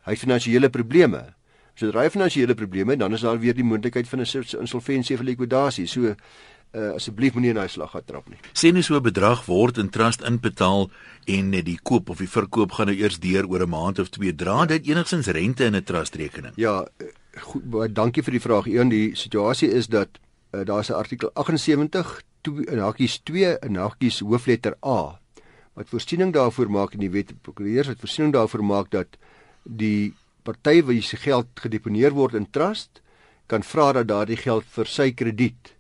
Hy 0.05 0.11
het 0.11 0.19
finansiële 0.19 0.69
probleme. 0.69 1.33
Sodra 1.75 2.03
jy 2.03 2.09
finansiële 2.09 2.55
probleme 2.55 2.97
dan 2.97 3.13
is 3.13 3.21
daar 3.21 3.39
weer 3.39 3.53
die 3.53 3.63
moontlikheid 3.63 4.07
van 4.07 4.19
'n 4.19 4.59
insolventie 4.59 5.15
of 5.15 5.21
likwidasie. 5.21 5.85
So 5.87 6.15
uh, 6.75 6.93
asseblief 6.95 7.33
moenie 7.33 7.49
in 7.53 7.59
daai 7.59 7.69
slag 7.69 7.91
gaan 7.91 8.05
trap 8.05 8.29
nie. 8.29 8.39
Sien 8.53 8.75
hoe 8.75 8.83
so 8.83 8.95
'n 8.95 9.03
bedrag 9.03 9.45
word 9.45 9.77
in 9.77 9.89
trust 9.89 10.21
inbetaal 10.21 10.89
en 11.25 11.49
net 11.49 11.65
die 11.65 11.79
koop 11.83 12.09
of 12.09 12.17
die 12.17 12.29
verkoop 12.29 12.71
gaan 12.71 12.87
nou 12.87 12.97
eers 12.97 13.19
deur 13.19 13.47
oor 13.47 13.63
'n 13.63 13.69
maand 13.69 13.99
of 13.99 14.09
twee. 14.09 14.35
Dra 14.35 14.65
dit 14.65 14.87
enigstens 14.87 15.27
rente 15.27 15.65
in 15.65 15.75
'n 15.75 15.83
trust 15.83 16.15
rekening? 16.15 16.53
Ja, 16.55 16.87
eh, 16.97 17.07
goed, 17.41 17.69
baie 17.69 17.91
dankie 17.91 18.23
vir 18.23 18.31
die 18.31 18.41
vraag. 18.41 18.67
Een 18.67 18.89
die 18.89 19.15
situasie 19.15 19.69
is 19.71 19.87
dat 19.87 20.09
uh, 20.51 20.65
daar's 20.65 20.89
'n 20.89 20.93
artikel 20.93 21.29
78 21.33 22.21
in 22.47 22.79
hakies 22.79 23.19
2 23.23 23.57
in 23.61 23.75
hakies 23.75 24.19
hoofletter 24.19 24.75
A 24.85 25.19
wat 25.73 25.89
voorsiening 25.89 26.33
daarvoor 26.33 26.69
maak 26.69 26.93
in 26.93 26.99
die 26.99 27.11
wet 27.11 27.33
prokureurs 27.41 27.87
wat 27.87 27.99
voorsiening 27.99 28.33
daarvoor 28.33 28.63
maak 28.63 28.91
dat 28.91 29.17
die 29.63 30.13
party 30.43 30.83
wie 30.83 31.01
se 31.01 31.17
geld 31.17 31.47
gedeponeer 31.55 32.15
word 32.15 32.33
in 32.33 32.49
trust 32.49 33.01
kan 33.47 33.63
vra 33.63 33.91
dat 33.93 34.07
daardie 34.07 34.37
geld 34.37 34.65
vir 34.75 34.85
sy 34.85 35.11
krediet 35.11 35.73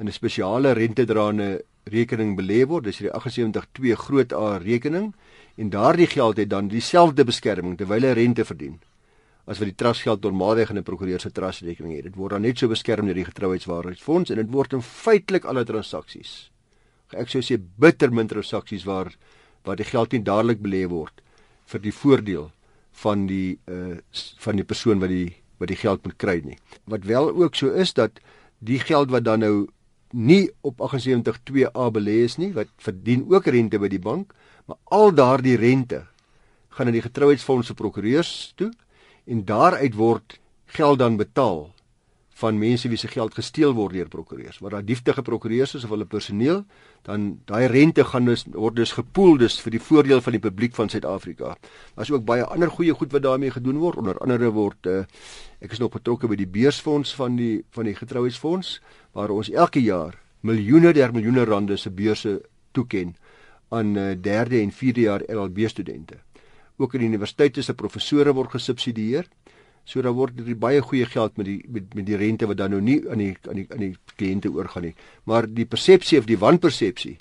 in 0.00 0.08
'n 0.08 0.12
spesiale 0.12 0.72
rentedraende 0.72 1.62
rekening 1.84 2.36
belê 2.36 2.66
word. 2.66 2.84
Dis 2.84 2.98
die 2.98 3.10
782 3.12 3.98
groot 3.98 4.32
A 4.32 4.56
rekening 4.56 5.14
en 5.56 5.70
daardie 5.70 6.06
geld 6.06 6.36
het 6.36 6.50
dan 6.50 6.68
dieselfde 6.68 7.24
beskerming 7.24 7.76
terwyl 7.76 8.02
hy 8.02 8.12
rente 8.12 8.44
verdien 8.44 8.80
as 9.50 9.58
wat 9.58 9.66
die 9.66 9.78
trustgeld 9.82 10.22
normaalweg 10.22 10.70
in 10.70 10.78
'n 10.78 10.82
prokureur 10.82 11.20
se 11.20 11.30
trust 11.30 11.62
rekening 11.62 11.96
het. 11.96 12.04
Dit 12.04 12.16
word 12.16 12.30
dan 12.30 12.42
net 12.42 12.58
so 12.58 12.68
beskerm 12.68 13.06
deur 13.06 13.14
die 13.14 13.24
getrouheidswaarheidsfonds 13.24 14.30
en 14.30 14.36
dit 14.36 14.50
word 14.50 14.72
in 14.72 14.82
feitelik 14.82 15.44
alle 15.44 15.64
transaksies. 15.64 16.50
Ek 17.12 17.28
sou 17.28 17.42
sê 17.42 17.58
bitter 17.78 18.12
min 18.12 18.28
transaksies 18.28 18.84
waar 18.84 19.16
waar 19.64 19.76
die 19.76 19.84
geld 19.84 20.12
nie 20.12 20.22
dadelik 20.22 20.60
belê 20.62 20.88
word 20.88 21.20
vir 21.66 21.80
die 21.80 21.92
voordeel 21.92 22.50
van 22.92 23.26
die 23.26 23.58
uh 23.66 23.98
van 24.38 24.56
die 24.56 24.64
persoon 24.64 25.00
wat 25.00 25.08
die 25.08 25.34
wat 25.58 25.68
die 25.68 25.76
geld 25.76 26.04
moet 26.04 26.16
kry 26.16 26.40
nie. 26.44 26.58
Wat 26.86 27.04
wel 27.04 27.30
ook 27.30 27.54
so 27.54 27.70
is 27.70 27.92
dat 27.92 28.20
die 28.58 28.78
geld 28.78 29.10
wat 29.10 29.24
dan 29.24 29.40
nou 29.40 29.68
nie 30.12 30.50
op 30.60 30.80
782A 30.80 31.90
belê 31.94 32.24
is 32.24 32.36
nie, 32.36 32.52
wat 32.52 32.70
verdien 32.82 33.26
ook 33.30 33.46
rente 33.46 33.78
by 33.78 33.88
die 33.88 34.02
bank, 34.02 34.34
maar 34.66 34.78
al 34.84 35.14
daardie 35.14 35.56
rente 35.56 36.04
gaan 36.70 36.86
aan 36.86 36.96
die 36.96 37.04
getrouheidsfonds 37.04 37.66
se 37.66 37.74
prokureurs 37.74 38.52
toe 38.56 38.70
en 39.26 39.44
daaruit 39.44 39.94
word 39.94 40.38
geld 40.66 40.98
dan 40.98 41.18
betaal 41.18 41.70
van 42.40 42.58
mense 42.58 42.88
wie 42.88 42.98
se 42.98 43.08
geld 43.08 43.34
gesteel 43.36 43.74
word 43.76 43.94
deur 43.96 44.08
prokureurs. 44.08 44.58
Wat 44.64 44.72
daar 44.74 44.84
dieftige 44.84 45.22
prokureurs 45.22 45.74
is 45.76 45.84
of 45.84 45.92
hulle 45.92 46.06
personeel, 46.08 46.64
dan 47.08 47.40
daai 47.48 47.66
rente 47.72 48.04
gaan 48.04 48.28
dus 48.28 48.46
word 48.52 48.78
dus 48.80 48.94
gepool 48.96 49.36
dus 49.40 49.58
vir 49.60 49.76
die 49.76 49.82
voordeel 49.82 50.22
van 50.24 50.36
die 50.36 50.42
publiek 50.42 50.74
van 50.78 50.88
Suid-Afrika. 50.92 51.56
Daar's 51.96 52.12
ook 52.12 52.24
baie 52.28 52.44
ander 52.44 52.72
goeie 52.72 52.94
goed 52.96 53.12
wat 53.12 53.26
daarmee 53.26 53.52
gedoen 53.52 53.80
word. 53.82 54.00
Onder 54.00 54.18
andere 54.18 54.52
word 54.56 54.88
uh, 54.88 55.04
ek 55.60 55.76
is 55.76 55.82
nog 55.82 55.92
betrokke 55.96 56.30
by 56.30 56.38
die 56.40 56.48
beursfonds 56.48 57.12
van 57.18 57.36
die 57.36 57.60
van 57.76 57.88
die 57.88 57.96
getrouheidsfonds 57.96 58.78
waar 59.16 59.32
ons 59.34 59.52
elke 59.52 59.82
jaar 59.84 60.16
miljoene 60.40 60.94
der 60.96 61.12
miljoene 61.12 61.44
rande 61.44 61.76
se 61.76 61.92
beurse 61.92 62.40
toeken 62.72 63.14
aan 63.68 63.94
uh, 63.96 64.14
derde 64.20 64.60
en 64.60 64.72
vierde 64.72 65.00
jaar 65.00 65.22
LLB 65.28 65.68
studente. 65.68 66.16
Ook 66.80 66.94
in 66.96 67.04
universiteite 67.04 67.62
se 67.62 67.74
professore 67.74 68.32
word 68.32 68.56
gesubsidieer. 68.56 69.28
So 69.90 70.02
dan 70.06 70.14
word 70.14 70.36
dit 70.38 70.58
baie 70.58 70.80
goeie 70.80 71.06
geld 71.10 71.36
met 71.40 71.48
die 71.48 71.60
met, 71.68 71.94
met 71.98 72.06
die 72.06 72.18
rente 72.20 72.46
wat 72.46 72.60
dan 72.60 72.70
nou 72.76 72.80
nie 72.80 73.00
aan 73.10 73.18
die 73.18 73.32
aan 73.48 73.58
die 73.58 73.66
aan 73.74 73.82
die 73.82 73.94
kliënte 74.16 74.52
oorgaan 74.54 74.90
nie. 74.90 74.94
Maar 75.26 75.48
die 75.50 75.66
persepsie 75.66 76.20
of 76.22 76.28
die 76.30 76.38
wanpersepsie 76.38 77.16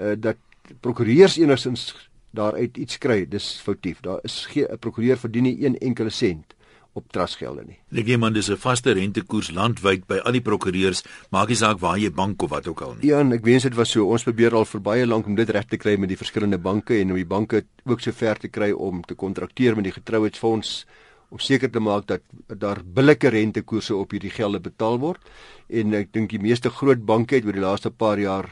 uh 0.00 0.14
dat 0.16 0.38
prokureurs 0.80 1.36
enigsins 1.40 1.90
daaruit 2.30 2.78
iets 2.78 2.98
kry, 3.02 3.24
dis 3.26 3.58
foutief. 3.64 4.00
Daar 4.00 4.20
is 4.22 4.46
geen 4.46 4.66
'n 4.70 4.78
prokureur 4.78 5.18
verdien 5.18 5.42
nie 5.42 5.64
een 5.64 5.78
enkele 5.78 6.10
sent 6.10 6.54
op 6.92 7.06
trustgelde 7.12 7.64
nie. 7.66 7.78
Ek 8.00 8.06
gee 8.06 8.18
man 8.18 8.32
dis 8.32 8.48
'n 8.50 8.56
vaste 8.56 8.92
rentekoers 8.92 9.50
landwyd 9.50 10.06
by 10.06 10.18
al 10.24 10.32
die 10.32 10.40
prokureurs, 10.40 11.04
maak 11.30 11.48
nie 11.48 11.56
saak 11.56 11.78
waar 11.78 11.98
jy 11.98 12.10
bank 12.10 12.42
of 12.42 12.50
wat 12.50 12.66
ook 12.66 12.80
al 12.80 12.94
nie. 12.94 13.08
Ja, 13.08 13.20
ek 13.20 13.44
wens 13.44 13.62
dit 13.62 13.74
was 13.74 13.90
so. 13.90 14.06
Ons 14.06 14.22
probeer 14.22 14.54
al 14.54 14.64
vir 14.64 14.80
baie 14.80 15.06
lank 15.06 15.26
om 15.26 15.34
dit 15.34 15.50
reg 15.50 15.66
te 15.66 15.76
kry 15.76 15.96
met 15.96 16.08
die 16.08 16.16
verskillende 16.16 16.58
banke 16.58 17.00
en 17.00 17.10
om 17.10 17.16
die 17.16 17.26
banke 17.26 17.64
ook 17.84 18.00
so 18.00 18.12
ver 18.12 18.38
te 18.38 18.48
kry 18.48 18.70
om 18.72 19.02
te 19.02 19.14
kontrakteer 19.14 19.74
met 19.74 19.84
die 19.84 19.92
getrouheidsfonds 19.92 20.86
om 21.30 21.38
seker 21.38 21.70
te 21.70 21.80
maak 21.80 22.06
dat 22.10 22.22
daar 22.46 22.82
billike 22.84 23.30
rentekoerse 23.30 23.94
op 23.96 24.10
hierdie 24.10 24.34
gelde 24.34 24.60
betaal 24.60 24.98
word. 24.98 25.22
En 25.68 25.94
ek 25.94 26.12
dink 26.12 26.30
die 26.30 26.42
meeste 26.42 26.70
groot 26.70 27.04
banke 27.06 27.38
het 27.38 27.46
oor 27.46 27.58
die 27.58 27.64
laaste 27.64 27.90
paar 27.90 28.18
jaar 28.18 28.50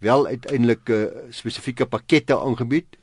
wel 0.00 0.26
uiteindelik 0.26 0.88
uh, 0.88 1.04
spesifieke 1.30 1.86
pakkette 1.86 2.36
aangebied 2.36 2.96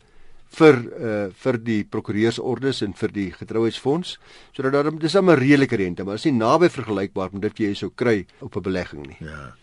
vir 0.58 0.78
uh, 0.80 1.28
vir 1.44 1.58
die 1.60 1.84
prokureursordes 1.84 2.82
en 2.86 2.94
vir 2.98 3.12
die 3.14 3.28
getrouheidsfonds 3.36 4.16
sodat 4.56 4.74
daar 4.74 4.92
dis 4.96 5.16
'n 5.16 5.30
redelike 5.30 5.76
rente 5.76 6.04
maar 6.04 6.16
is 6.16 6.26
nie 6.26 6.40
naby 6.40 6.70
vergelykbaar 6.70 7.30
met 7.34 7.42
dit 7.42 7.60
jy 7.60 7.74
sou 7.74 7.92
kry 7.96 8.26
op 8.40 8.56
'n 8.56 8.62
belegging 8.62 9.08
nie. 9.08 9.18
Ja. 9.20 9.54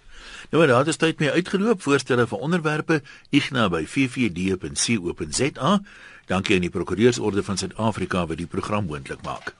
Nou 0.51 0.61
maar 0.61 0.69
daar 0.69 0.87
het 0.87 0.99
tyd 0.99 1.19
mee 1.19 1.31
uitgeloop 1.31 1.83
voorstelle 1.83 2.27
vir 2.27 2.38
onderwerpe 2.38 3.03
igna 3.31 3.69
by 3.69 3.85
ffd.co.za. 3.85 5.81
Dankie 6.26 6.54
aan 6.54 6.64
die 6.64 6.70
prokureursorde 6.70 7.42
van 7.42 7.58
Suid-Afrika 7.58 8.26
wat 8.26 8.40
die 8.40 8.46
program 8.46 8.87
moontlik 8.87 9.22
maak. 9.22 9.54